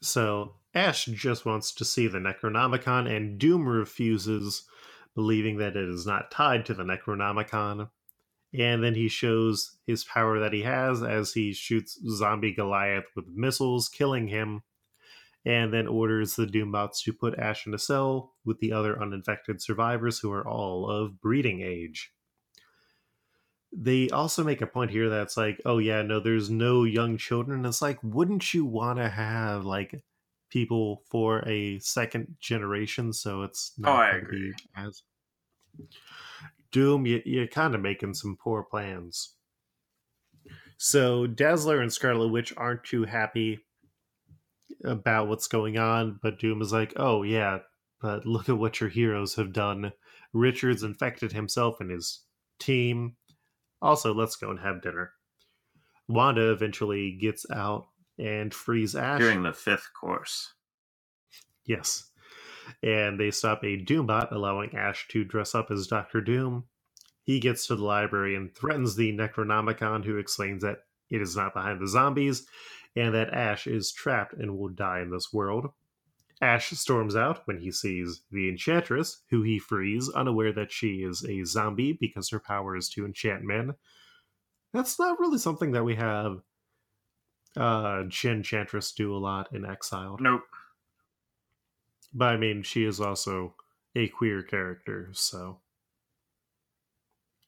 So 0.00 0.54
Ash 0.74 1.06
just 1.06 1.44
wants 1.44 1.72
to 1.74 1.84
see 1.84 2.06
the 2.06 2.18
Necronomicon, 2.18 3.14
and 3.14 3.38
Doom 3.38 3.68
refuses, 3.68 4.67
believing 5.18 5.58
that 5.58 5.74
it 5.74 5.88
is 5.88 6.06
not 6.06 6.30
tied 6.30 6.64
to 6.64 6.74
the 6.74 6.84
Necronomicon. 6.84 7.90
And 8.56 8.84
then 8.84 8.94
he 8.94 9.08
shows 9.08 9.76
his 9.84 10.04
power 10.04 10.38
that 10.38 10.52
he 10.52 10.62
has 10.62 11.02
as 11.02 11.32
he 11.32 11.52
shoots 11.52 11.98
Zombie 12.08 12.54
Goliath 12.54 13.06
with 13.16 13.26
missiles, 13.34 13.88
killing 13.88 14.28
him, 14.28 14.62
and 15.44 15.74
then 15.74 15.88
orders 15.88 16.36
the 16.36 16.46
Doombots 16.46 17.02
to 17.02 17.12
put 17.12 17.36
Ash 17.36 17.66
in 17.66 17.74
a 17.74 17.78
cell 17.78 18.34
with 18.44 18.60
the 18.60 18.72
other 18.72 19.02
uninfected 19.02 19.60
survivors 19.60 20.20
who 20.20 20.30
are 20.30 20.46
all 20.46 20.88
of 20.88 21.20
breeding 21.20 21.62
age. 21.62 22.12
they 23.72 24.08
also 24.10 24.42
make 24.42 24.62
a 24.62 24.66
point 24.66 24.90
here 24.90 25.08
that's 25.08 25.36
like, 25.36 25.60
oh 25.64 25.78
yeah, 25.78 26.02
no, 26.02 26.20
there's 26.20 26.48
no 26.50 26.84
young 26.84 27.16
children. 27.16 27.64
It's 27.66 27.82
like, 27.82 27.98
wouldn't 28.02 28.54
you 28.54 28.64
want 28.64 28.98
to 28.98 29.08
have 29.08 29.64
like 29.64 30.02
people 30.50 31.02
for 31.10 31.46
a 31.48 31.78
second 31.80 32.36
generation 32.40 33.12
so 33.12 33.42
it's 33.42 33.72
Oh, 33.82 33.82
not 33.82 33.96
I 33.96 34.10
gonna 34.12 34.22
agree. 34.22 34.52
be 34.52 34.54
as 34.76 35.02
Doom, 36.70 37.06
you, 37.06 37.22
you're 37.24 37.46
kind 37.46 37.74
of 37.74 37.80
making 37.80 38.14
some 38.14 38.36
poor 38.36 38.62
plans. 38.62 39.34
So 40.78 41.26
Dazzler 41.26 41.80
and 41.80 41.92
Scarlet 41.92 42.28
Witch 42.28 42.54
aren't 42.56 42.84
too 42.84 43.04
happy 43.04 43.60
about 44.84 45.28
what's 45.28 45.48
going 45.48 45.78
on, 45.78 46.18
but 46.22 46.38
Doom 46.38 46.62
is 46.62 46.72
like, 46.72 46.92
oh 46.96 47.22
yeah, 47.22 47.58
but 48.00 48.26
look 48.26 48.48
at 48.48 48.58
what 48.58 48.80
your 48.80 48.88
heroes 48.88 49.34
have 49.36 49.52
done. 49.52 49.92
Richard's 50.32 50.82
infected 50.82 51.32
himself 51.32 51.80
and 51.80 51.90
his 51.90 52.24
team. 52.58 53.16
Also, 53.82 54.12
let's 54.14 54.36
go 54.36 54.50
and 54.50 54.60
have 54.60 54.82
dinner. 54.82 55.12
Wanda 56.08 56.52
eventually 56.52 57.12
gets 57.12 57.48
out 57.50 57.88
and 58.18 58.52
frees 58.52 58.94
Ash. 58.94 59.20
During 59.20 59.42
the 59.42 59.52
fifth 59.52 59.90
course. 59.98 60.52
Yes. 61.64 62.10
And 62.82 63.18
they 63.18 63.30
stop 63.30 63.62
a 63.62 63.76
Doombot, 63.82 64.32
allowing 64.32 64.74
Ash 64.74 65.06
to 65.08 65.24
dress 65.24 65.54
up 65.54 65.70
as 65.70 65.86
Doctor 65.86 66.20
Doom. 66.20 66.64
He 67.22 67.40
gets 67.40 67.66
to 67.66 67.76
the 67.76 67.84
library 67.84 68.34
and 68.36 68.54
threatens 68.54 68.96
the 68.96 69.12
Necronomicon, 69.12 70.04
who 70.04 70.16
explains 70.16 70.62
that 70.62 70.78
it 71.10 71.22
is 71.22 71.36
not 71.36 71.54
behind 71.54 71.80
the 71.80 71.88
zombies 71.88 72.46
and 72.96 73.14
that 73.14 73.32
Ash 73.32 73.66
is 73.66 73.92
trapped 73.92 74.34
and 74.34 74.58
will 74.58 74.68
die 74.68 75.00
in 75.00 75.10
this 75.10 75.32
world. 75.32 75.68
Ash 76.40 76.70
storms 76.70 77.16
out 77.16 77.42
when 77.46 77.58
he 77.58 77.72
sees 77.72 78.22
the 78.30 78.48
Enchantress, 78.48 79.22
who 79.30 79.42
he 79.42 79.58
frees, 79.58 80.08
unaware 80.08 80.52
that 80.52 80.72
she 80.72 81.02
is 81.02 81.24
a 81.24 81.44
zombie 81.44 81.92
because 82.00 82.30
her 82.30 82.40
power 82.40 82.76
is 82.76 82.88
to 82.90 83.04
enchant 83.04 83.42
men. 83.42 83.74
That's 84.72 84.98
not 84.98 85.18
really 85.18 85.38
something 85.38 85.72
that 85.72 85.84
we 85.84 85.96
have 85.96 86.40
uh 87.56 88.02
Enchantress 88.02 88.92
do 88.92 89.14
a 89.14 89.18
lot 89.18 89.52
in 89.54 89.64
Exile. 89.64 90.16
Nope. 90.20 90.42
But 92.14 92.34
I 92.34 92.36
mean, 92.36 92.62
she 92.62 92.84
is 92.84 93.00
also 93.00 93.54
a 93.94 94.08
queer 94.08 94.42
character, 94.42 95.10
so 95.12 95.58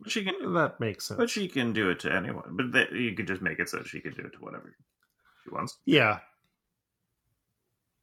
she 0.06 0.24
can 0.24 0.54
that 0.54 0.80
makes 0.80 1.06
sense. 1.08 1.18
but 1.18 1.30
she 1.30 1.48
can 1.48 1.72
do 1.72 1.90
it 1.90 2.00
to 2.00 2.12
anyone. 2.12 2.50
But 2.52 2.72
that, 2.72 2.92
you 2.92 3.14
could 3.14 3.26
just 3.26 3.42
make 3.42 3.58
it 3.58 3.68
so 3.68 3.82
she 3.82 4.00
can 4.00 4.14
do 4.14 4.22
it 4.22 4.32
to 4.32 4.38
whatever 4.38 4.74
she 5.44 5.50
wants. 5.50 5.78
yeah. 5.84 6.20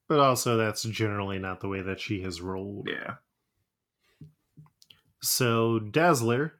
But 0.07 0.19
also, 0.19 0.55
that's 0.55 0.83
generally 0.83 1.38
not 1.38 1.60
the 1.60 1.67
way 1.67 1.81
that 1.81 1.99
she 1.99 2.21
has 2.21 2.39
rolled. 2.39 2.88
Yeah. 2.89 3.15
So 5.21 5.79
Dazzler 5.79 6.53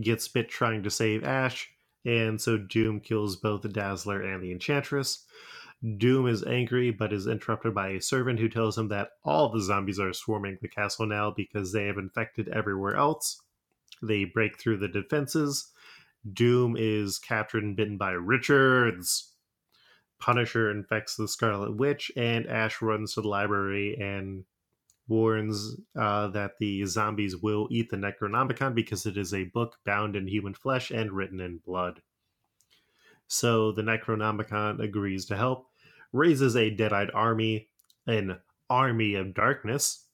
gets 0.00 0.28
bit 0.28 0.48
trying 0.48 0.84
to 0.84 0.90
save 0.90 1.24
Ash, 1.24 1.70
and 2.04 2.40
so 2.40 2.58
Doom 2.58 3.00
kills 3.00 3.36
both 3.36 3.62
the 3.62 3.68
Dazzler 3.68 4.20
and 4.22 4.42
the 4.42 4.52
Enchantress. 4.52 5.24
Doom 5.98 6.26
is 6.26 6.44
angry, 6.44 6.90
but 6.90 7.12
is 7.12 7.26
interrupted 7.26 7.74
by 7.74 7.88
a 7.90 8.00
servant 8.00 8.38
who 8.38 8.48
tells 8.48 8.78
him 8.78 8.88
that 8.88 9.10
all 9.22 9.50
the 9.50 9.60
zombies 9.60 10.00
are 10.00 10.12
swarming 10.12 10.58
the 10.62 10.68
castle 10.68 11.06
now 11.06 11.30
because 11.30 11.72
they 11.72 11.86
have 11.86 11.98
infected 11.98 12.48
everywhere 12.48 12.96
else. 12.96 13.40
They 14.02 14.24
break 14.24 14.58
through 14.58 14.78
the 14.78 14.88
defenses. 14.88 15.70
Doom 16.32 16.76
is 16.78 17.18
captured 17.18 17.64
and 17.64 17.76
bitten 17.76 17.98
by 17.98 18.12
Richards. 18.12 19.32
Punisher 20.18 20.70
infects 20.70 21.16
the 21.16 21.28
Scarlet 21.28 21.76
Witch, 21.76 22.10
and 22.16 22.46
Ash 22.46 22.80
runs 22.80 23.14
to 23.14 23.20
the 23.20 23.28
library 23.28 23.96
and 24.00 24.44
warns 25.06 25.76
uh, 25.98 26.28
that 26.28 26.52
the 26.58 26.84
zombies 26.86 27.36
will 27.36 27.68
eat 27.70 27.90
the 27.90 27.96
Necronomicon 27.96 28.74
because 28.74 29.06
it 29.06 29.16
is 29.16 29.34
a 29.34 29.44
book 29.44 29.76
bound 29.84 30.16
in 30.16 30.26
human 30.26 30.54
flesh 30.54 30.90
and 30.90 31.12
written 31.12 31.40
in 31.40 31.58
blood. 31.58 32.00
So 33.26 33.72
the 33.72 33.82
Necronomicon 33.82 34.80
agrees 34.82 35.26
to 35.26 35.36
help, 35.36 35.66
raises 36.12 36.56
a 36.56 36.70
Deadite 36.70 37.14
army, 37.14 37.68
an 38.06 38.38
army 38.70 39.14
of 39.14 39.34
darkness 39.34 40.06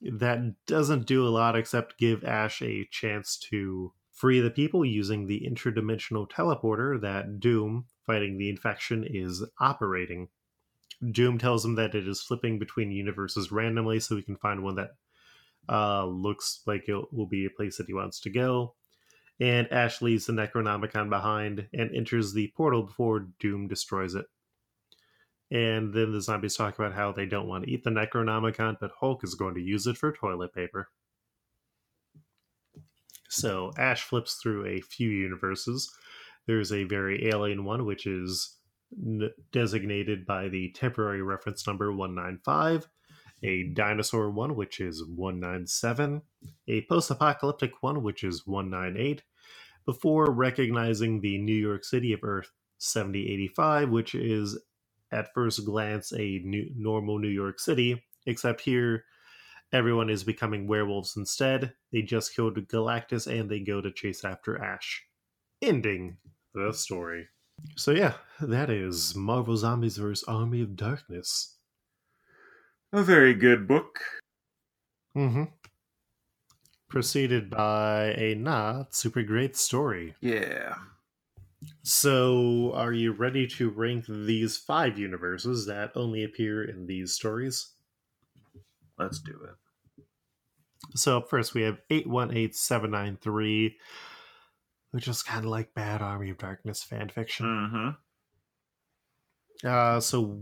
that 0.00 0.54
doesn't 0.66 1.06
do 1.06 1.26
a 1.26 1.30
lot 1.30 1.56
except 1.56 1.98
give 1.98 2.24
Ash 2.24 2.62
a 2.62 2.86
chance 2.90 3.36
to 3.50 3.92
free 4.12 4.40
the 4.40 4.50
people 4.50 4.84
using 4.84 5.26
the 5.26 5.48
interdimensional 5.48 6.28
teleporter 6.28 7.00
that 7.00 7.40
Doom, 7.40 7.86
fighting 8.06 8.38
the 8.38 8.48
infection, 8.48 9.04
is 9.08 9.44
operating. 9.60 10.28
Doom 11.12 11.38
tells 11.38 11.64
him 11.64 11.76
that 11.76 11.94
it 11.94 12.08
is 12.08 12.22
flipping 12.22 12.58
between 12.58 12.90
universes 12.90 13.52
randomly 13.52 14.00
so 14.00 14.16
he 14.16 14.22
can 14.22 14.36
find 14.36 14.62
one 14.62 14.76
that 14.76 14.90
uh, 15.68 16.04
looks 16.04 16.62
like 16.66 16.88
it 16.88 17.12
will 17.12 17.26
be 17.26 17.46
a 17.46 17.50
place 17.50 17.76
that 17.76 17.86
he 17.86 17.94
wants 17.94 18.20
to 18.20 18.30
go. 18.30 18.74
And 19.40 19.70
Ash 19.72 20.02
leaves 20.02 20.26
the 20.26 20.32
Necronomicon 20.32 21.08
behind 21.08 21.68
and 21.72 21.94
enters 21.94 22.32
the 22.32 22.52
portal 22.56 22.82
before 22.82 23.28
Doom 23.38 23.68
destroys 23.68 24.14
it. 24.14 24.26
And 25.50 25.94
then 25.94 26.12
the 26.12 26.20
zombies 26.20 26.56
talk 26.56 26.78
about 26.78 26.94
how 26.94 27.12
they 27.12 27.26
don't 27.26 27.46
want 27.46 27.64
to 27.64 27.70
eat 27.70 27.84
the 27.84 27.90
Necronomicon, 27.90 28.76
but 28.80 28.90
Hulk 28.98 29.22
is 29.24 29.34
going 29.34 29.54
to 29.54 29.62
use 29.62 29.86
it 29.86 29.96
for 29.96 30.12
toilet 30.12 30.52
paper. 30.52 30.88
So 33.28 33.72
Ash 33.78 34.02
flips 34.02 34.34
through 34.42 34.66
a 34.66 34.80
few 34.80 35.08
universes. 35.10 35.90
There's 36.46 36.72
a 36.72 36.84
very 36.84 37.28
alien 37.28 37.64
one, 37.64 37.84
which 37.84 38.06
is 38.06 38.57
designated 39.52 40.26
by 40.26 40.48
the 40.48 40.70
temporary 40.72 41.22
reference 41.22 41.66
number 41.66 41.92
195, 41.92 42.88
a 43.42 43.64
dinosaur 43.64 44.30
one, 44.30 44.56
which 44.56 44.80
is 44.80 45.04
197, 45.04 46.22
a 46.68 46.82
post 46.82 47.10
apocalyptic 47.10 47.82
one, 47.82 48.02
which 48.02 48.24
is 48.24 48.46
198, 48.46 49.22
before 49.86 50.30
recognizing 50.30 51.20
the 51.20 51.38
New 51.38 51.54
York 51.54 51.84
City 51.84 52.12
of 52.12 52.24
Earth 52.24 52.50
7085, 52.78 53.90
which 53.90 54.14
is 54.14 54.58
at 55.12 55.32
first 55.34 55.64
glance 55.64 56.12
a 56.12 56.40
new, 56.44 56.68
normal 56.76 57.18
New 57.18 57.28
York 57.28 57.58
City, 57.58 58.04
except 58.26 58.60
here 58.60 59.04
everyone 59.72 60.10
is 60.10 60.24
becoming 60.24 60.66
werewolves 60.66 61.16
instead. 61.16 61.72
They 61.92 62.02
just 62.02 62.34
killed 62.34 62.56
Galactus 62.68 63.26
and 63.26 63.50
they 63.50 63.60
go 63.60 63.80
to 63.80 63.92
chase 63.92 64.24
after 64.24 64.62
Ash. 64.62 65.04
Ending 65.60 66.18
the 66.54 66.72
story. 66.72 67.28
So 67.76 67.92
yeah, 67.92 68.14
that 68.40 68.70
is 68.70 69.14
Marvel 69.14 69.56
Zombies 69.56 69.96
vs. 69.96 70.24
Army 70.28 70.62
of 70.62 70.76
Darkness. 70.76 71.56
A 72.92 73.02
very 73.02 73.34
good 73.34 73.68
book. 73.68 74.00
Mm-hmm. 75.16 75.44
Preceded 76.88 77.50
by 77.50 78.14
a 78.16 78.34
not 78.34 78.94
super 78.94 79.22
great 79.22 79.56
story. 79.56 80.14
Yeah. 80.20 80.74
So, 81.82 82.72
are 82.74 82.92
you 82.92 83.12
ready 83.12 83.46
to 83.48 83.70
rank 83.70 84.06
these 84.08 84.56
five 84.56 84.98
universes 84.98 85.66
that 85.66 85.92
only 85.96 86.22
appear 86.22 86.62
in 86.62 86.86
these 86.86 87.12
stories? 87.14 87.70
Let's 88.98 89.18
do 89.18 89.32
it. 89.32 90.04
So, 90.94 91.20
first, 91.20 91.54
we 91.54 91.62
have 91.62 91.78
818793, 91.90 93.76
which 94.90 95.08
is 95.08 95.22
kind 95.22 95.44
of 95.44 95.50
like 95.50 95.74
bad 95.74 96.02
Army 96.02 96.30
of 96.30 96.38
Darkness 96.38 96.82
fan 96.82 97.08
fiction. 97.08 97.46
Mm-hmm. 97.46 99.68
Uh, 99.68 100.00
so, 100.00 100.40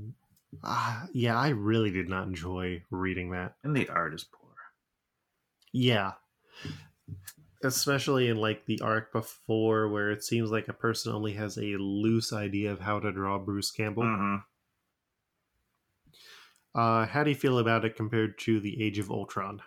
uh, 0.62 1.06
yeah, 1.12 1.38
I 1.38 1.48
really 1.48 1.90
did 1.90 2.08
not 2.08 2.26
enjoy 2.26 2.82
reading 2.90 3.30
that. 3.30 3.54
And 3.64 3.76
the 3.76 3.88
art 3.88 4.14
is 4.14 4.24
poor. 4.24 4.50
Yeah. 5.72 6.12
Especially 7.64 8.28
in 8.28 8.36
like 8.36 8.66
the 8.66 8.80
arc 8.82 9.12
before 9.12 9.88
where 9.88 10.10
it 10.10 10.22
seems 10.22 10.50
like 10.50 10.68
a 10.68 10.74
person 10.74 11.12
only 11.12 11.32
has 11.32 11.56
a 11.56 11.76
loose 11.78 12.32
idea 12.32 12.70
of 12.70 12.80
how 12.80 13.00
to 13.00 13.12
draw 13.12 13.38
Bruce 13.38 13.70
Campbell. 13.70 14.04
Mm-hmm. 14.04 14.36
Uh, 16.78 17.06
how 17.06 17.24
do 17.24 17.30
you 17.30 17.36
feel 17.36 17.58
about 17.58 17.86
it 17.86 17.96
compared 17.96 18.38
to 18.38 18.60
the 18.60 18.84
Age 18.84 18.98
of 18.98 19.10
Ultron? 19.10 19.62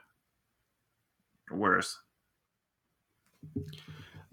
Worse. 1.51 1.97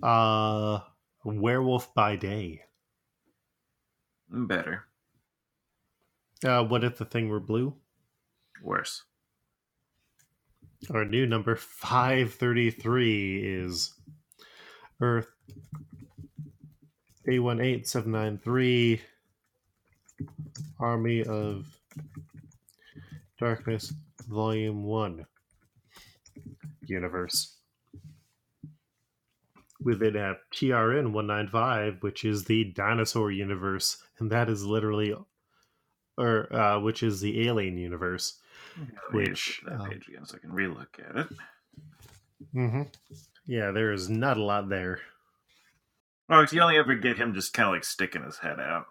Uh, 0.07 0.79
Werewolf 1.25 1.93
by 1.93 2.15
Day. 2.15 2.63
Better. 4.31 4.85
Uh, 6.45 6.63
what 6.63 6.85
if 6.85 6.97
the 6.97 7.05
thing 7.05 7.29
were 7.29 7.41
blue? 7.41 7.75
Worse. 8.63 9.03
Our 10.95 11.05
new 11.05 11.27
number 11.27 11.57
533 11.57 13.43
is 13.45 13.95
Earth 15.01 15.27
A18793 17.27 19.01
Army 20.79 21.25
of 21.25 21.67
Darkness 23.41 23.93
Volume 24.29 24.85
1 24.85 25.27
Universe. 26.87 27.56
We 29.87 29.95
then 29.95 30.17
have 30.17 30.39
TRN 30.53 31.13
195, 31.13 31.99
which 32.03 32.25
is 32.25 32.45
the 32.47 32.65
dinosaur 32.65 33.31
universe, 33.31 33.99
and 34.19 34.33
that 34.33 34.49
is 34.51 34.65
literally, 34.65 35.15
or 36.19 36.53
uh, 36.53 36.81
which 36.81 37.05
is 37.05 37.21
the 37.21 37.47
alien 37.47 37.79
universe. 37.79 38.41
Which, 39.13 39.63
that 39.65 39.81
um, 39.81 39.89
page 39.89 40.09
again 40.09 40.27
so 40.27 40.37
I 40.37 40.41
can 40.41 40.51
relook 40.51 40.89
at 41.09 41.17
it. 41.17 41.29
Mm-hmm. 42.53 42.83
Yeah, 43.47 43.71
there 43.71 43.93
is 43.93 44.11
not 44.11 44.37
a 44.37 44.43
lot 44.43 44.69
there. 44.69 44.99
Oh, 46.29 46.41
'cause 46.41 46.53
you 46.53 46.61
only 46.61 46.79
ever 46.79 46.97
get 46.97 47.17
him 47.19 47.33
just 47.33 47.55
kind 47.55 47.69
of 47.69 47.75
like 47.75 47.85
sticking 47.85 48.25
his 48.25 48.39
head 48.39 48.59
out. 48.59 48.87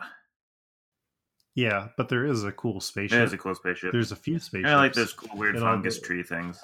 Yeah, 1.56 1.90
but 1.98 2.08
there 2.08 2.26
is 2.26 2.46
a 2.46 2.54
cool 2.54 2.80
spaceship. 2.80 3.18
There's 3.18 3.34
a 3.34 3.38
cool 3.38 3.56
spaceship. 3.56 3.92
There's 3.92 4.14
a 4.14 4.16
few 4.16 4.40
spaceships. 4.40 4.70
I 4.72 4.76
like 4.78 4.94
those 4.94 5.12
cool 5.14 5.38
weird 5.38 5.60
fungus 5.60 6.00
the- 6.00 6.06
tree 6.08 6.24
things. 6.24 6.64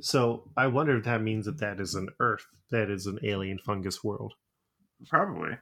So 0.00 0.50
I 0.56 0.66
wonder 0.66 0.96
if 0.98 1.04
that 1.04 1.22
means 1.22 1.46
that 1.46 1.58
that 1.58 1.80
is 1.80 1.94
an 1.94 2.08
Earth, 2.20 2.46
that 2.70 2.90
is 2.90 3.06
an 3.06 3.18
alien 3.22 3.58
fungus 3.58 4.04
world. 4.04 4.34
Probably. 5.08 5.52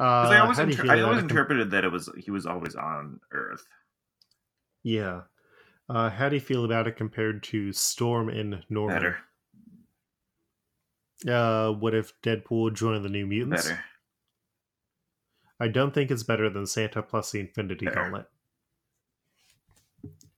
Uh, 0.00 0.04
I 0.04 0.38
always, 0.38 0.58
how 0.58 0.64
do 0.64 0.70
you 0.72 0.80
inter- 0.80 0.92
I 0.92 1.00
always 1.02 1.22
interpreted 1.22 1.72
that 1.72 1.84
it 1.84 1.90
was 1.90 2.08
he 2.16 2.30
was 2.30 2.46
always 2.46 2.76
on 2.76 3.18
Earth. 3.32 3.64
Yeah. 4.84 5.22
Uh, 5.88 6.08
how 6.10 6.28
do 6.28 6.36
you 6.36 6.40
feel 6.40 6.64
about 6.64 6.86
it 6.86 6.96
compared 6.96 7.42
to 7.44 7.72
Storm 7.72 8.28
in 8.28 8.62
Normal? 8.68 8.94
Better, 8.96 9.18
Uh, 11.28 11.72
what 11.72 11.94
if 11.94 12.12
Deadpool 12.22 12.74
joined 12.74 13.04
the 13.04 13.08
New 13.08 13.26
Mutants? 13.26 13.64
better. 13.68 13.84
I 15.58 15.66
don't 15.66 15.92
think 15.92 16.12
it's 16.12 16.22
better 16.22 16.48
than 16.48 16.66
Santa 16.66 17.02
plus 17.02 17.32
the 17.32 17.40
Infinity 17.40 17.86
Fair. 17.86 17.94
Gauntlet. 17.94 18.26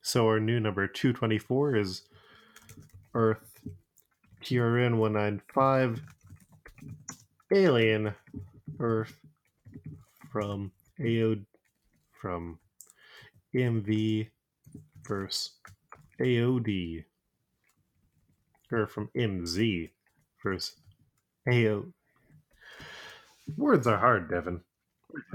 So 0.00 0.26
our 0.26 0.40
new 0.40 0.58
number 0.58 0.86
224 0.86 1.76
is 1.76 2.02
Earth 3.14 3.60
TRN 4.42 4.96
195 4.98 6.00
Alien 7.52 8.14
Earth 8.78 9.14
from 10.30 10.72
AO 11.00 11.36
from 12.20 12.58
MV 13.54 14.28
versus 15.02 15.50
AOD 16.20 17.04
or 18.70 18.86
from 18.86 19.10
MZ 19.16 19.90
versus 20.42 20.76
AO 21.48 21.84
Words 23.56 23.86
are 23.86 23.98
hard, 23.98 24.30
Devin. 24.30 24.60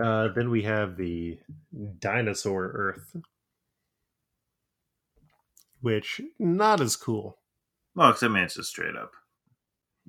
Uh, 0.02 0.30
then 0.30 0.50
we 0.50 0.64
have 0.64 0.96
the 0.96 1.40
dinosaur 2.00 2.72
Earth, 2.74 3.16
which 5.82 6.22
not 6.40 6.80
as 6.80 6.96
cool. 6.96 7.38
Well, 7.96 8.12
except 8.12 8.32
I 8.32 8.34
mean, 8.34 8.44
it's 8.44 8.56
just 8.56 8.70
straight 8.70 8.96
up 8.96 9.14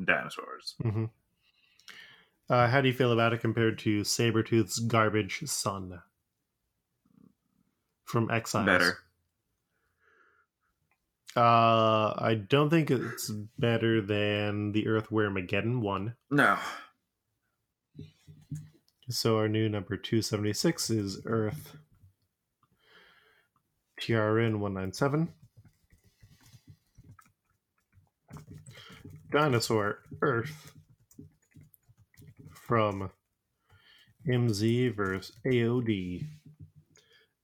dinosaurs. 0.03 0.75
hmm 0.83 1.07
Uh, 2.51 2.69
how 2.69 2.81
do 2.81 2.89
you 2.89 2.95
feel 2.95 3.13
about 3.13 3.33
it 3.33 3.41
compared 3.41 3.79
to 3.81 4.03
Sabretooth's 4.03 4.79
garbage 4.81 5.43
son 5.47 6.01
from 8.05 8.31
Exiles? 8.31 8.67
Better. 8.67 8.99
Uh, 11.37 12.15
I 12.17 12.35
don't 12.49 12.71
think 12.71 12.91
it's 12.91 13.31
better 13.59 14.01
than 14.01 14.73
the 14.73 14.87
Earth 14.87 15.11
where 15.13 15.31
Mageddon 15.31 15.81
won. 15.81 16.15
No. 16.31 16.59
So 19.11 19.37
our 19.37 19.49
new 19.49 19.69
number 19.69 19.97
276 19.97 20.91
is 20.91 21.21
Earth 21.27 21.77
TRN 24.01 24.61
197. 24.61 25.29
Dinosaur 29.31 30.01
Earth 30.23 30.73
from 32.53 33.11
MZ 34.27 34.91
versus 34.91 35.37
AOD. 35.45 36.27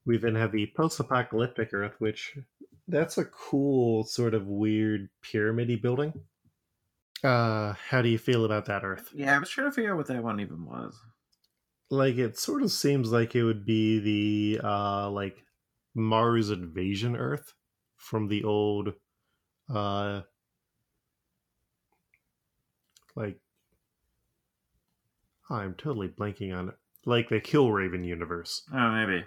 We 0.05 0.17
then 0.17 0.35
have 0.35 0.51
the 0.53 0.71
post 0.75 0.99
apocalyptic 0.99 1.73
Earth, 1.73 1.95
which 1.99 2.37
that's 2.87 3.17
a 3.17 3.25
cool, 3.25 4.03
sort 4.05 4.33
of 4.33 4.47
weird 4.47 5.09
pyramidy 5.21 5.75
building. 5.77 6.13
Uh, 7.23 7.73
how 7.73 8.01
do 8.01 8.09
you 8.09 8.17
feel 8.17 8.45
about 8.45 8.65
that 8.65 8.83
Earth? 8.83 9.13
Yeah, 9.13 9.35
I 9.35 9.39
was 9.39 9.49
trying 9.49 9.67
to 9.67 9.71
figure 9.71 9.91
out 9.91 9.97
what 9.97 10.07
that 10.07 10.23
one 10.23 10.39
even 10.39 10.65
was. 10.65 10.95
like 11.89 12.15
it 12.17 12.37
sort 12.37 12.63
of 12.63 12.71
seems 12.71 13.11
like 13.11 13.35
it 13.35 13.43
would 13.43 13.65
be 13.65 13.99
the 13.99 14.61
uh 14.63 15.09
like 15.09 15.43
mars 15.95 16.49
invasion 16.49 17.15
earth 17.15 17.53
from 17.95 18.27
the 18.27 18.43
old 18.43 18.93
uh 19.73 20.21
like 23.15 23.39
i'm 25.49 25.73
totally 25.75 26.07
blanking 26.07 26.55
on 26.57 26.69
it 26.69 26.75
like 27.05 27.29
the 27.29 27.41
Killraven 27.41 28.05
universe 28.05 28.63
Oh, 28.73 28.91
maybe. 28.91 29.25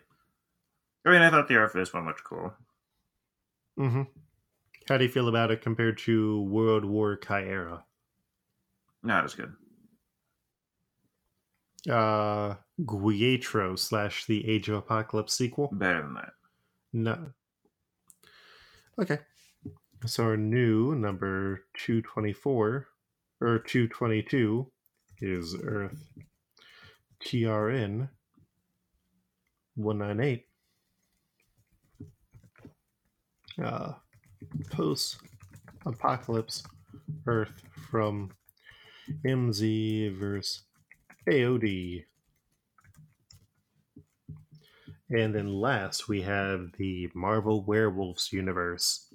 I 1.05 1.11
mean, 1.11 1.22
I 1.22 1.31
thought 1.31 1.46
the 1.46 1.57
Earth 1.57 1.72
this 1.75 1.92
one 1.92 2.07
looked 2.07 2.25
cool. 2.25 2.55
mm-hmm 3.79 4.03
how 4.88 4.96
do 4.96 5.05
you 5.05 5.11
feel 5.11 5.29
about 5.29 5.51
it 5.51 5.62
compared 5.62 5.99
to 5.99 6.42
world 6.42 6.85
war 6.85 7.16
Kyera? 7.16 7.83
Not 9.03 9.25
as 9.25 9.35
good. 9.35 9.53
uh 11.90 12.55
Guietro 12.81 13.79
slash 13.79 14.27
the 14.27 14.49
age 14.49 14.68
of 14.68 14.77
apocalypse 14.77 15.35
sequel 15.35 15.70
Better 15.72 16.03
than 16.03 16.14
that. 16.14 16.33
No. 16.92 17.33
Okay. 18.99 19.18
So 20.05 20.25
our 20.25 20.37
new 20.37 20.94
number 20.94 21.64
224 21.79 22.87
or 23.40 23.59
222 23.59 24.70
is 25.20 25.57
Earth 25.62 26.12
TRN 27.25 28.09
198. 29.75 30.44
Uh, 33.62 33.92
Post 34.70 35.18
Apocalypse 35.87 36.62
Earth 37.27 37.62
from 37.90 38.31
MZ 39.25 40.18
versus 40.18 40.64
AOD. 41.29 42.05
And 45.11 45.35
then 45.35 45.49
last, 45.49 46.09
we 46.09 46.22
have 46.22 46.72
the 46.79 47.09
Marvel 47.14 47.64
Werewolves 47.64 48.33
universe. 48.33 49.12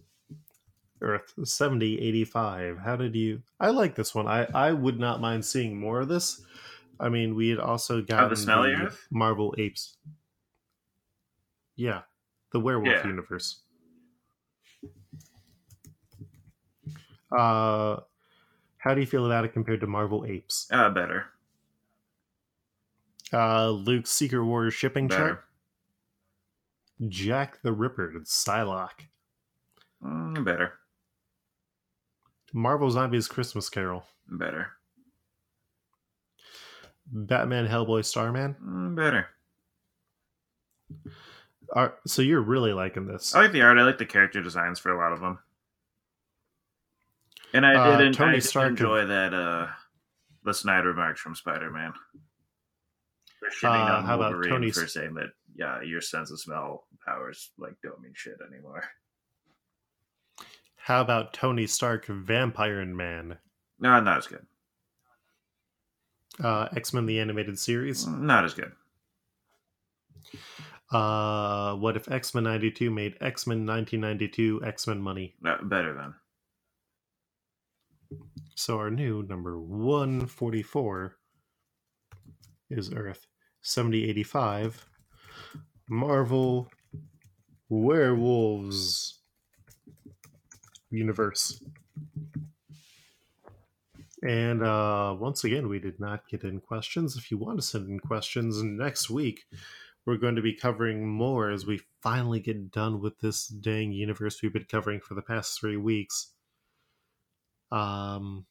Earth 1.02 1.34
7085. 1.44 2.78
How 2.80 2.96
did 2.96 3.16
you. 3.16 3.42
I 3.60 3.70
like 3.70 3.96
this 3.96 4.14
one. 4.16 4.28
I, 4.28 4.48
I 4.54 4.72
would 4.72 5.00
not 5.00 5.22
mind 5.22 5.44
seeing 5.46 5.80
more 5.80 6.02
of 6.02 6.08
this. 6.08 6.42
I 7.00 7.10
mean, 7.10 7.36
we 7.36 7.50
had 7.50 7.60
also 7.60 8.02
got 8.02 8.30
the 8.30 8.36
Smelly 8.36 8.72
Earth? 8.74 9.08
Marvel 9.10 9.56
Apes. 9.58 9.98
Yeah, 11.76 12.02
the 12.52 12.60
werewolf 12.60 12.98
Yeah. 12.98 13.08
universe. 13.08 13.62
Uh, 17.32 18.02
how 18.78 18.94
do 18.94 19.00
you 19.02 19.08
feel 19.08 19.26
about 19.26 19.46
it 19.46 19.54
compared 19.54 19.80
to 19.82 19.88
Marvel 19.88 20.26
Apes? 20.26 20.68
Uh, 20.72 20.90
better. 20.90 21.28
Uh, 23.34 23.70
Luke's 23.70 24.12
Secret 24.12 24.44
Wars 24.44 24.74
shipping 24.74 25.08
Better. 25.08 25.28
chart. 25.28 25.46
Jack 27.08 27.62
the 27.64 27.72
Ripper, 27.72 28.12
Psylocke. 28.26 29.08
Mm, 30.04 30.44
better. 30.44 30.74
Marvel 32.54 32.90
Zombies 32.92 33.28
Christmas 33.28 33.70
Carol. 33.70 34.04
Better. 34.28 34.68
Batman 37.08 37.68
Hellboy 37.68 38.06
Starman. 38.06 38.56
Mm, 38.64 38.96
better. 38.96 39.28
So 42.06 42.22
you're 42.22 42.42
really 42.42 42.74
liking 42.74 43.06
this. 43.08 43.34
I 43.34 43.42
like 43.44 43.52
the 43.54 43.62
art. 43.62 43.78
I 43.78 43.84
like 43.84 43.98
the 43.98 44.06
character 44.06 44.42
designs 44.42 44.80
for 44.80 44.92
a 44.92 44.98
lot 44.98 45.14
of 45.14 45.22
them. 45.22 45.40
And 47.54 47.66
I 47.66 47.76
Uh, 47.76 47.98
did, 47.98 48.14
Tony 48.14 48.32
I 48.32 48.36
did 48.36 48.44
Stark- 48.44 48.70
enjoy 48.72 49.06
that 49.08 49.34
uh, 49.34 49.68
the 50.44 50.54
Snyder 50.54 50.90
remarks 50.90 51.20
from 51.22 51.36
Spider 51.36 51.70
Man. 51.72 51.94
Uh, 53.64 54.02
how 54.04 54.16
about 54.16 54.44
Tony 54.44 54.72
for 54.72 54.88
saying 54.88 55.16
that 55.16 55.30
yeah, 55.56 55.82
your 55.82 56.00
sense 56.02 56.32
of 56.32 56.40
smell 56.40 56.86
powers 57.06 57.52
like 57.58 57.74
don't 57.84 58.00
mean 58.02 58.14
shit 58.16 58.38
anymore. 58.52 58.84
How 60.92 61.00
about 61.00 61.32
Tony 61.32 61.68
Stark 61.68 62.06
Vampire 62.06 62.86
Man? 62.86 63.38
No, 63.80 64.02
not 64.02 64.18
as 64.18 64.28
good. 64.28 64.46
Uh, 66.44 66.68
X 66.76 66.94
Men 66.94 67.06
the 67.06 67.18
Animated 67.18 67.58
Series. 67.58 68.06
Not 68.06 68.44
as 68.44 68.54
good. 68.54 68.74
Uh, 70.92 71.76
what 71.76 71.96
if 71.96 72.12
X 72.12 72.36
Men 72.36 72.44
92 72.44 72.92
made 72.92 73.16
X 73.22 73.48
Men 73.48 73.66
1992 73.66 74.64
X 74.66 74.86
Men 74.86 75.02
money? 75.02 75.34
No, 75.42 75.56
better 75.64 75.94
than. 75.94 76.14
So 78.56 78.78
our 78.78 78.92
new 78.92 79.24
number 79.24 79.62
144 79.62 81.16
is 82.70 82.92
Earth 82.92 83.28
7085 83.62 84.90
Marvel 85.88 86.70
Werewolves 87.70 89.11
Universe. 90.92 91.64
And 94.24 94.64
uh, 94.64 95.16
once 95.18 95.44
again, 95.44 95.68
we 95.68 95.80
did 95.80 96.00
not 96.00 96.28
get 96.30 96.44
in 96.44 96.60
questions. 96.60 97.18
If 97.18 97.32
you 97.32 97.38
want 97.38 97.58
to 97.58 97.66
send 97.66 97.90
in 97.90 98.00
questions 98.00 98.62
next 98.62 99.10
week, 99.10 99.46
we're 100.06 100.18
going 100.18 100.36
to 100.36 100.42
be 100.42 100.54
covering 100.54 101.08
more 101.08 101.50
as 101.50 101.66
we 101.66 101.82
finally 102.02 102.40
get 102.40 102.72
done 102.72 103.02
with 103.02 103.20
this 103.20 103.48
dang 103.48 103.92
universe 103.92 104.42
we've 104.42 104.54
been 104.54 104.66
covering 104.66 105.00
for 105.00 105.16
the 105.16 105.22
past 105.22 105.60
three 105.60 105.78
weeks. 105.78 106.34
Um, 107.72 108.46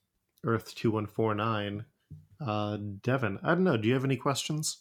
Earth 0.45 0.74
two 0.74 0.91
one 0.91 1.07
four 1.07 1.34
nine. 1.34 1.84
Uh, 2.45 2.78
Devin, 3.03 3.38
I 3.43 3.49
don't 3.51 3.64
know. 3.64 3.76
Do 3.76 3.86
you 3.86 3.95
have 3.95 4.05
any 4.05 4.16
questions? 4.16 4.78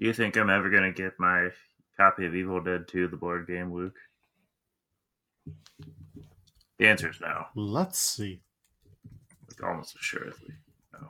Do 0.00 0.06
you 0.06 0.12
think 0.12 0.36
I'm 0.36 0.50
ever 0.50 0.70
gonna 0.70 0.92
get 0.92 1.20
my 1.20 1.50
copy 1.96 2.26
of 2.26 2.34
Evil 2.34 2.60
Dead 2.60 2.88
2, 2.88 3.08
the 3.08 3.16
board 3.16 3.46
game, 3.46 3.72
Luke? 3.72 3.96
The 6.78 6.88
answer 6.88 7.08
is 7.10 7.20
no. 7.20 7.46
Let's 7.54 7.98
see. 7.98 8.42
Like 9.48 9.62
almost 9.62 9.96
assuredly. 9.96 10.54
No. 10.92 11.08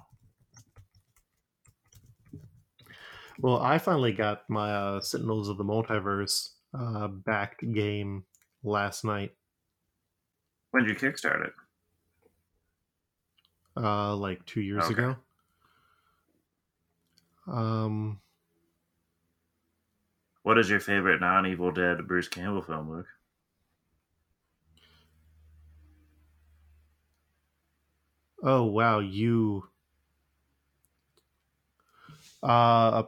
Well, 3.41 3.61
I 3.61 3.79
finally 3.79 4.13
got 4.13 4.49
my 4.49 4.73
uh, 4.73 5.01
Sentinels 5.01 5.49
of 5.49 5.57
the 5.57 5.65
Multiverse 5.65 6.51
uh, 6.79 7.09
backed 7.09 7.73
game 7.73 8.25
last 8.63 9.05
night. 9.05 9.35
When 10.71 10.85
did 10.85 11.01
you 11.01 11.09
kickstart 11.11 11.47
it? 11.47 11.53
Uh, 13.77 14.15
like 14.17 14.45
two 14.47 14.61
years 14.61 14.85
Okay. 14.85 14.93
ago. 14.93 15.17
Um, 17.47 18.21
What 20.43 20.59
is 20.59 20.71
your 20.71 20.81
favorite 20.81 21.21
non 21.21 21.47
Evil 21.47 21.73
Dead 21.73 22.07
Bruce 22.07 22.29
Campbell 22.29 22.63
film, 22.63 22.91
Luke? 22.91 23.09
Oh 28.45 28.65
wow, 28.65 29.01
you. 29.01 29.69
Uh, 32.43 33.05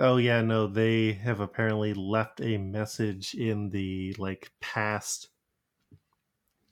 oh 0.00 0.16
yeah, 0.16 0.42
no, 0.42 0.66
they 0.66 1.12
have 1.12 1.40
apparently 1.40 1.94
left 1.94 2.40
a 2.40 2.58
message 2.58 3.34
in 3.34 3.70
the 3.70 4.14
like 4.18 4.50
past. 4.60 5.28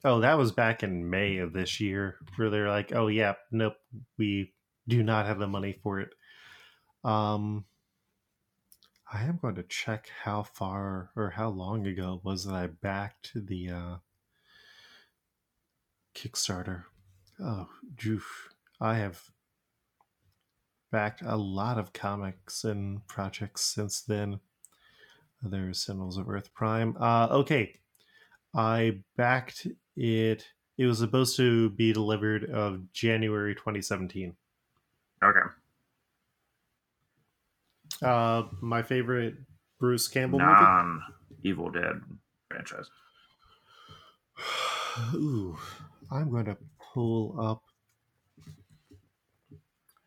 Oh, 0.05 0.21
that 0.21 0.37
was 0.37 0.53
back 0.53 0.83
in 0.83 1.09
May 1.09 1.39
of 1.39 1.55
this 1.55 1.81
year, 1.81 2.19
where 2.37 2.51
they're 2.51 2.69
like, 2.69 2.93
"Oh 2.93 3.07
yeah, 3.07 3.35
nope, 3.51 3.77
we 4.19 4.53
do 4.89 5.03
not 5.03 5.27
have 5.27 5.39
the 5.39 5.47
money 5.47 5.79
for 5.83 6.01
it." 6.01 6.11
Um, 7.05 7.65
I 9.13 9.23
am 9.25 9.39
going 9.41 9.55
to 9.55 9.63
check 9.63 10.09
how 10.25 10.43
far 10.43 11.11
or 11.15 11.31
how 11.31 11.49
long 11.49 11.87
ago 11.87 12.21
was 12.25 12.45
that 12.47 12.55
I 12.55 12.67
backed 12.67 13.33
the 13.35 13.71
uh, 13.71 13.97
Kickstarter. 16.15 16.85
Oh, 17.41 17.69
joof. 17.97 18.23
I 18.81 18.95
have 18.97 19.21
backed 20.91 21.23
a 21.23 21.37
lot 21.37 21.79
of 21.79 21.93
comics 21.93 22.65
and 22.65 23.07
projects 23.09 23.63
since 23.63 24.01
then. 24.03 24.41
There's 25.43 25.85
Sentinels 25.85 26.17
of 26.17 26.29
Earth 26.29 26.55
Prime. 26.55 26.97
Uh, 26.99 27.29
okay, 27.31 27.79
I 28.55 29.01
backed 29.17 29.67
it. 29.97 30.47
It 30.79 30.87
was 30.87 30.99
supposed 30.99 31.37
to 31.37 31.71
be 31.71 31.93
delivered 31.93 32.51
of 32.51 32.93
January 32.93 33.55
2017. 33.55 34.35
Okay. 35.23 35.41
Uh, 38.03 38.45
my 38.61 38.83
favorite 38.83 39.35
Bruce 39.79 40.09
Campbell 40.09 40.39
Non 40.39 41.03
Evil 41.43 41.71
Dead 41.71 42.01
franchise. 42.49 42.89
Ooh, 45.15 45.57
I'm 46.11 46.31
going 46.31 46.47
to 46.47 46.57
pull 46.95 47.37
up 47.41 47.63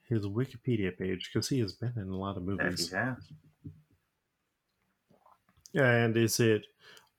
his 0.10 0.26
Wikipedia 0.26 0.98
page 0.98 1.30
because 1.32 1.50
he 1.50 1.60
has 1.60 1.74
been 1.74 1.94
in 1.98 2.08
a 2.08 2.16
lot 2.16 2.38
of 2.38 2.44
movies. 2.44 2.90
he 2.90 2.96
has. 2.96 3.18
And 5.76 6.16
is 6.16 6.40
it 6.40 6.66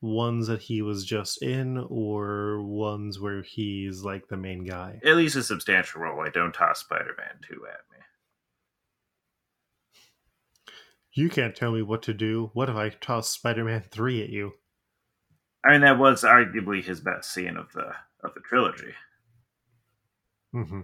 ones 0.01 0.47
that 0.47 0.63
he 0.63 0.81
was 0.81 1.05
just 1.05 1.43
in, 1.43 1.79
or 1.89 2.63
ones 2.63 3.21
where 3.21 3.43
he's 3.43 4.03
like 4.03 4.27
the 4.29 4.37
main 4.39 4.65
guy? 4.65 4.99
At 5.05 5.17
least 5.17 5.37
a 5.37 5.43
substantial 5.43 6.01
role. 6.01 6.25
I 6.27 6.31
don't 6.31 6.53
toss 6.53 6.81
Spider 6.81 7.15
Man 7.19 7.39
2 7.47 7.55
at 7.67 7.81
me. 7.93 7.99
You 11.13 11.29
can't 11.29 11.57
tell 11.57 11.73
me 11.73 11.83
what 11.83 12.03
to 12.03 12.15
do. 12.15 12.51
What 12.53 12.69
if 12.69 12.77
I 12.77 12.91
toss 12.91 13.29
Spider-Man 13.31 13.87
three 13.91 14.23
at 14.23 14.29
you? 14.29 14.53
I 15.65 15.73
mean, 15.73 15.81
that 15.81 15.99
was 15.99 16.23
arguably 16.23 16.85
his 16.85 17.01
best 17.01 17.33
scene 17.33 17.57
of 17.57 17.73
the 17.73 17.93
of 18.23 18.35
the 18.35 18.41
trilogy. 18.49 18.95
Mm-hmm. 20.55 20.81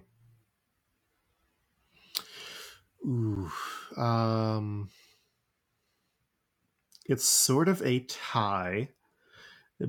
Ooh, 3.07 3.51
um, 3.97 4.89
it's 7.07 7.25
sort 7.25 7.69
of 7.69 7.83
a 7.83 8.01
tie 8.01 8.89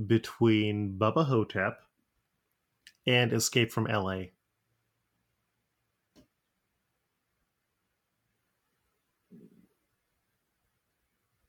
between 0.06 0.98
Bubba 0.98 1.26
Ho-Tep 1.26 1.80
and 3.08 3.32
Escape 3.32 3.72
from 3.72 3.88
L.A. 3.88 4.32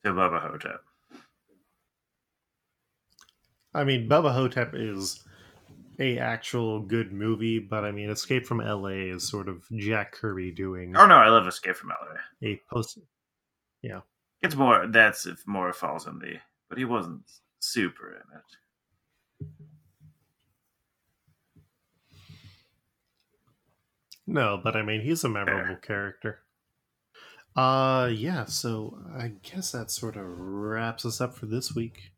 To 0.03 0.11
Bubba 0.13 0.41
Ho-Tep. 0.41 0.81
I 3.73 3.83
mean, 3.83 4.07
Bubba 4.07 4.33
Ho-Tep 4.33 4.71
is 4.73 5.26
a 5.99 6.19
actual 6.19 6.79
good 6.81 7.11
movie, 7.11 7.59
but 7.59 7.83
I 7.83 7.91
mean, 7.91 8.09
Escape 8.09 8.45
from 8.45 8.61
L.A. 8.61 9.09
is 9.09 9.27
sort 9.27 9.47
of 9.49 9.63
Jack 9.75 10.11
Kirby 10.11 10.51
doing 10.51 10.95
Oh 10.95 11.05
no, 11.05 11.15
I 11.15 11.29
love 11.29 11.47
Escape 11.47 11.75
from 11.75 11.89
LA. 11.89 12.17
a 12.47 12.61
post. 12.71 12.99
Yeah, 13.81 14.01
it's 14.41 14.55
more 14.55 14.87
that's 14.87 15.25
if 15.25 15.45
more 15.47 15.73
falls 15.73 16.07
in 16.07 16.19
the 16.19 16.37
but 16.69 16.77
he 16.77 16.85
wasn't 16.85 17.21
super 17.59 18.11
in 18.11 18.37
it. 18.37 19.47
No, 24.27 24.59
but 24.61 24.75
I 24.75 24.83
mean, 24.83 25.01
he's 25.01 25.23
a 25.23 25.29
memorable 25.29 25.77
character. 25.77 26.39
Uh, 27.55 28.11
yeah. 28.13 28.45
So 28.45 28.99
I 29.17 29.31
guess 29.41 29.71
that 29.71 29.89
sort 29.89 30.17
of 30.17 30.25
wraps 30.27 31.05
us 31.05 31.21
up 31.21 31.35
for 31.35 31.45
this 31.45 31.73
week. 31.73 32.11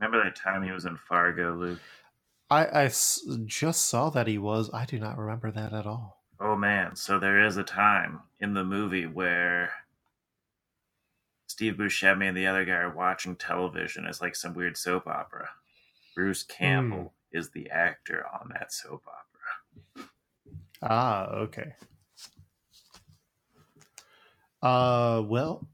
Remember 0.00 0.22
that 0.24 0.34
time 0.34 0.64
he 0.64 0.72
was 0.72 0.84
in 0.84 0.96
Fargo, 0.96 1.54
Luke? 1.54 1.78
I, 2.52 2.84
I 2.84 2.86
just 3.46 3.86
saw 3.86 4.10
that 4.10 4.26
he 4.26 4.36
was. 4.36 4.68
I 4.74 4.84
do 4.84 4.98
not 4.98 5.16
remember 5.16 5.50
that 5.50 5.72
at 5.72 5.86
all. 5.86 6.22
Oh 6.38 6.54
man, 6.54 6.96
so 6.96 7.18
there 7.18 7.46
is 7.46 7.56
a 7.56 7.62
time 7.62 8.20
in 8.40 8.52
the 8.52 8.62
movie 8.62 9.06
where 9.06 9.72
Steve 11.46 11.74
Buscemi 11.74 12.28
and 12.28 12.36
the 12.36 12.46
other 12.46 12.66
guy 12.66 12.72
are 12.74 12.94
watching 12.94 13.36
television. 13.36 14.04
It's 14.04 14.20
like 14.20 14.36
some 14.36 14.52
weird 14.52 14.76
soap 14.76 15.06
opera. 15.06 15.48
Bruce 16.14 16.42
Campbell 16.42 17.14
is 17.32 17.48
the 17.50 17.70
actor 17.70 18.26
on 18.34 18.50
that 18.52 18.70
soap 18.70 19.02
opera. 19.06 20.08
Ah, 20.82 21.28
okay. 21.30 21.72
Uh, 24.60 25.22
well, 25.24 25.66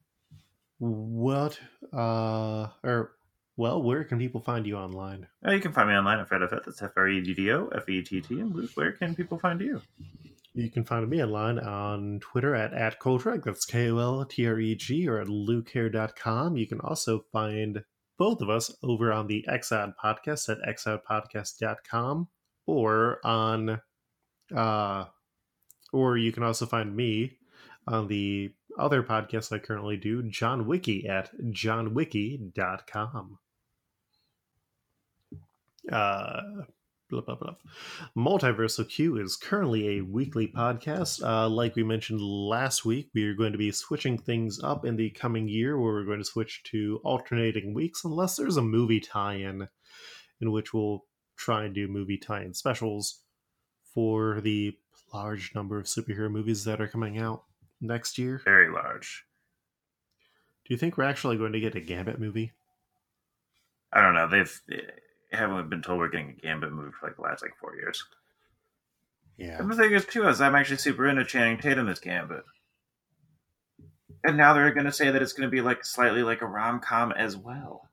what? 0.78 1.58
Uh, 1.92 2.68
or 2.84 3.17
well, 3.58 3.82
where 3.82 4.04
can 4.04 4.20
people 4.20 4.40
find 4.40 4.64
you 4.64 4.76
online? 4.76 5.26
Oh, 5.44 5.50
you 5.50 5.58
can 5.58 5.72
find 5.72 5.88
me 5.88 5.96
online 5.96 6.20
at 6.20 6.28
FreddoFett. 6.28 6.64
That's 6.64 6.80
F 6.80 6.92
R 6.96 7.08
E 7.08 7.20
D 7.20 7.34
D 7.34 7.50
O 7.52 7.66
F 7.74 7.88
E 7.88 8.02
T 8.02 8.20
T. 8.20 8.38
And 8.38 8.54
Luke, 8.54 8.70
where 8.74 8.92
can 8.92 9.16
people 9.16 9.36
find 9.36 9.60
you? 9.60 9.82
You 10.54 10.70
can 10.70 10.84
find 10.84 11.08
me 11.10 11.20
online 11.20 11.58
on 11.58 12.20
Twitter 12.20 12.54
at, 12.54 12.72
at 12.72 13.00
Koltreg, 13.00 13.42
that's 13.42 13.64
K 13.64 13.90
O 13.90 13.98
L 13.98 14.24
T 14.24 14.46
R 14.46 14.60
E 14.60 14.76
G, 14.76 15.08
or 15.08 15.20
at 15.20 15.26
lukehair.com. 15.26 16.56
You 16.56 16.68
can 16.68 16.80
also 16.80 17.24
find 17.32 17.82
both 18.16 18.40
of 18.40 18.48
us 18.48 18.72
over 18.84 19.12
on 19.12 19.26
the 19.26 19.44
Exod 19.48 19.94
podcast 20.02 20.48
at 20.48 20.58
exodpodcast.com 20.62 22.28
or 22.66 23.18
on, 23.24 23.80
uh, 24.54 25.04
or 25.92 26.16
you 26.16 26.30
can 26.30 26.44
also 26.44 26.64
find 26.64 26.94
me 26.94 27.38
on 27.88 28.06
the 28.06 28.52
other 28.78 29.02
podcast 29.02 29.52
I 29.52 29.58
currently 29.58 29.96
do, 29.96 30.22
John 30.22 30.64
Wiki, 30.64 31.08
at 31.08 31.36
johnwiki.com. 31.40 33.38
Uh, 35.90 36.40
blah 37.10 37.22
blah 37.22 37.36
blah. 37.36 37.54
Multiversal 38.16 38.88
Q 38.88 39.16
is 39.16 39.36
currently 39.36 39.96
a 39.96 40.02
weekly 40.02 40.46
podcast. 40.46 41.22
Uh, 41.22 41.48
like 41.48 41.74
we 41.74 41.82
mentioned 41.82 42.20
last 42.20 42.84
week, 42.84 43.08
we 43.14 43.24
are 43.24 43.34
going 43.34 43.52
to 43.52 43.58
be 43.58 43.72
switching 43.72 44.18
things 44.18 44.60
up 44.62 44.84
in 44.84 44.96
the 44.96 45.10
coming 45.10 45.48
year, 45.48 45.78
where 45.78 45.92
we're 45.92 46.04
going 46.04 46.18
to 46.18 46.24
switch 46.24 46.62
to 46.64 47.00
alternating 47.04 47.74
weeks, 47.74 48.04
unless 48.04 48.36
there's 48.36 48.56
a 48.56 48.62
movie 48.62 49.00
tie-in, 49.00 49.68
in 50.40 50.52
which 50.52 50.74
we'll 50.74 51.04
try 51.36 51.64
and 51.64 51.74
do 51.74 51.88
movie 51.88 52.18
tie-in 52.18 52.52
specials 52.52 53.22
for 53.94 54.40
the 54.40 54.76
large 55.14 55.54
number 55.54 55.78
of 55.78 55.86
superhero 55.86 56.30
movies 56.30 56.64
that 56.64 56.80
are 56.80 56.88
coming 56.88 57.18
out 57.18 57.44
next 57.80 58.18
year. 58.18 58.42
Very 58.44 58.70
large. 58.70 59.24
Do 60.66 60.74
you 60.74 60.78
think 60.78 60.98
we're 60.98 61.04
actually 61.04 61.38
going 61.38 61.52
to 61.52 61.60
get 61.60 61.74
a 61.74 61.80
Gambit 61.80 62.20
movie? 62.20 62.52
I 63.90 64.02
don't 64.02 64.12
know. 64.12 64.28
They've 64.28 64.60
they 64.68 64.82
haven't 65.36 65.70
been 65.70 65.82
told 65.82 65.98
we're 65.98 66.08
getting 66.08 66.30
a 66.30 66.40
Gambit 66.40 66.72
movie 66.72 66.92
for 66.98 67.06
like 67.06 67.16
the 67.16 67.22
last 67.22 67.42
like 67.42 67.56
four 67.60 67.76
years. 67.76 68.04
Yeah. 69.36 69.58
And 69.58 69.70
the 69.70 69.76
thing 69.76 69.92
is, 69.92 70.04
too, 70.04 70.26
is 70.28 70.40
I'm 70.40 70.54
actually 70.56 70.78
super 70.78 71.06
into 71.06 71.24
Channing 71.24 71.58
Tatum 71.58 71.88
as 71.88 72.00
Gambit. 72.00 72.44
And 74.24 74.36
now 74.36 74.52
they're 74.52 74.72
going 74.72 74.86
to 74.86 74.92
say 74.92 75.10
that 75.10 75.22
it's 75.22 75.32
going 75.32 75.48
to 75.48 75.54
be 75.54 75.60
like 75.60 75.84
slightly 75.84 76.22
like 76.22 76.42
a 76.42 76.46
rom 76.46 76.80
com 76.80 77.12
as 77.12 77.36
well. 77.36 77.88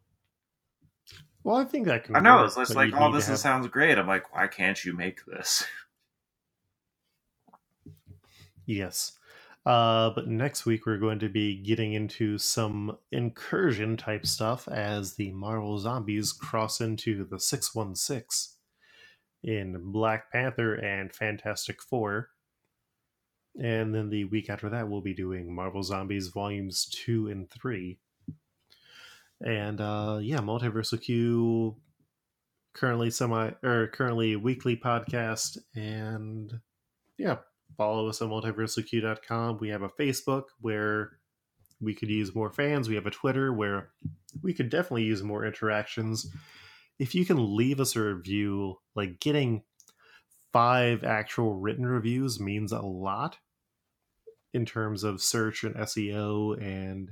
Well, 1.44 1.58
I 1.58 1.66
think 1.66 1.86
that 1.86 2.06
can. 2.06 2.16
I 2.16 2.20
know 2.20 2.38
work, 2.38 2.46
it's 2.48 2.56
but 2.56 2.76
like, 2.76 2.94
oh, 2.96 3.12
this 3.12 3.28
have- 3.28 3.38
sounds 3.38 3.68
great. 3.68 4.00
I'm 4.00 4.08
like, 4.08 4.34
why 4.34 4.48
can't 4.48 4.84
you 4.84 4.94
make 4.94 5.24
this? 5.26 5.64
Yes. 8.66 9.12
Uh, 9.66 10.12
but 10.12 10.28
next 10.28 10.66
week 10.66 10.86
we're 10.86 10.98
going 10.98 11.18
to 11.18 11.30
be 11.30 11.56
getting 11.56 11.94
into 11.94 12.38
some 12.38 12.98
incursion 13.12 13.98
type 13.98 14.26
stuff 14.26 14.68
as 14.68 15.16
the 15.16 15.32
Marvel 15.32 15.80
Zombies 15.80 16.32
cross 16.32 16.82
into 16.82 17.26
the 17.26 17.40
616 17.40 18.56
in 19.44 19.92
Black 19.92 20.32
Panther 20.32 20.76
and 20.76 21.14
Fantastic 21.14 21.82
Four. 21.82 22.30
And 23.60 23.96
then 23.96 24.10
the 24.10 24.26
week 24.26 24.50
after 24.50 24.70
that, 24.70 24.90
we'll 24.90 25.02
be 25.02 25.16
doing 25.16 25.54
Marvel 25.54 25.82
Zombies 25.82 26.28
Volumes 26.28 26.86
2 27.06 27.30
and 27.30 27.50
3. 27.50 27.98
And 29.44 29.82
uh, 29.82 30.20
yeah, 30.22 30.40
Multiversal 30.40 31.02
Q 31.02 31.76
currently 32.74 33.10
semi 33.10 33.52
or 33.64 33.88
currently 33.88 34.36
weekly 34.36 34.76
podcast 34.76 35.58
and 35.76 36.60
yeah, 37.18 37.38
follow 37.78 38.08
us 38.08 38.22
on 38.22 38.30
multiversalq.com. 38.30 39.58
We 39.60 39.70
have 39.70 39.84
a 39.84 39.90
Facebook 39.90 40.44
where 40.62 41.20
we 41.82 41.94
could 41.94 42.10
use 42.10 42.36
more 42.36 42.52
fans. 42.52 42.90
We 42.90 42.96
have 42.96 43.06
a 43.06 43.12
Twitter 43.12 43.54
where 43.54 43.92
we 44.42 44.54
could 44.54 44.70
definitely 44.70 45.04
use 45.04 45.24
more 45.24 45.46
interactions. 45.46 46.28
If 47.00 47.14
you 47.14 47.26
can 47.26 47.56
leave 47.56 47.80
us 47.80 47.96
a 47.96 48.02
review, 48.02 48.78
like 48.96 49.20
getting 49.20 49.64
five 50.54 51.04
actual 51.04 51.56
written 51.56 51.86
reviews 51.86 52.40
means 52.40 52.72
a 52.72 52.80
lot 52.82 53.38
in 54.54 54.66
terms 54.66 55.04
of 55.04 55.22
search 55.22 55.64
and 55.66 55.76
SEO 55.76 56.62
and 56.62 57.12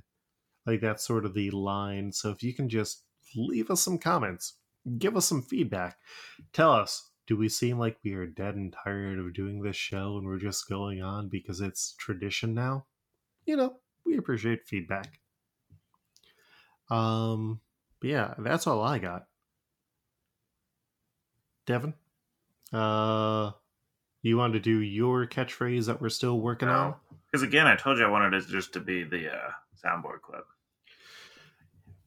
like 0.65 0.79
that's 0.79 1.05
sort 1.05 1.25
of 1.25 1.33
the 1.33 1.51
line. 1.51 2.13
So 2.13 2.29
if 2.29 2.41
you 2.41 2.53
can 2.53 2.69
just 2.69 3.03
leave 3.35 3.69
us 3.69 3.81
some 3.81 3.97
comments, 3.97 4.53
give 4.97 5.17
us 5.17 5.25
some 5.25 5.41
feedback, 5.41 5.97
tell 6.53 6.71
us 6.71 7.11
do 7.27 7.37
we 7.37 7.49
seem 7.49 7.79
like 7.79 7.97
we 8.03 8.13
are 8.13 8.25
dead 8.25 8.55
and 8.55 8.75
tired 8.83 9.19
of 9.19 9.33
doing 9.33 9.61
this 9.61 9.75
show 9.75 10.17
and 10.17 10.25
we're 10.25 10.39
just 10.39 10.67
going 10.67 11.01
on 11.01 11.29
because 11.29 11.61
it's 11.61 11.95
tradition 11.97 12.53
now? 12.53 12.85
You 13.45 13.57
know, 13.57 13.77
we 14.05 14.17
appreciate 14.17 14.65
feedback. 14.65 15.19
Um, 16.89 17.61
but 17.99 18.09
yeah, 18.09 18.33
that's 18.37 18.67
all 18.67 18.81
I 18.81 18.99
got. 18.99 19.25
Devin, 21.65 21.93
uh, 22.73 23.51
you 24.21 24.37
want 24.37 24.53
to 24.53 24.59
do 24.59 24.79
your 24.79 25.25
catchphrase 25.25 25.85
that 25.85 26.01
we're 26.01 26.09
still 26.09 26.39
working 26.41 26.67
no. 26.67 26.73
on? 26.73 26.95
Because 27.31 27.43
again, 27.43 27.67
I 27.67 27.75
told 27.75 27.97
you 27.97 28.05
I 28.05 28.09
wanted 28.09 28.33
it 28.33 28.47
just 28.47 28.73
to 28.73 28.81
be 28.81 29.03
the 29.03 29.33
uh, 29.33 29.51
soundboard 29.83 30.21
clip. 30.21 30.45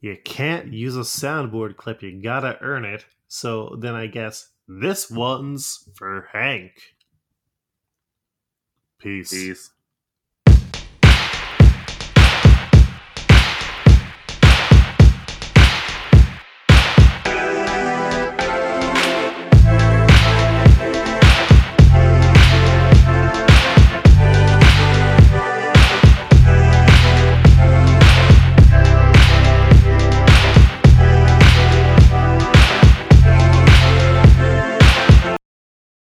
You 0.01 0.17
can't 0.25 0.73
use 0.73 0.97
a 0.97 1.01
soundboard 1.01 1.77
clip. 1.77 2.03
You 2.03 2.23
gotta 2.23 2.59
earn 2.61 2.85
it. 2.85 3.07
So 3.29 3.77
then 3.81 3.95
I 3.95 4.07
guess 4.07 4.51
this 4.69 5.11
one's 5.11 5.89
for 5.95 6.29
Hank. 6.33 6.73
Peace. 8.99 9.31
Peace. 9.31 9.71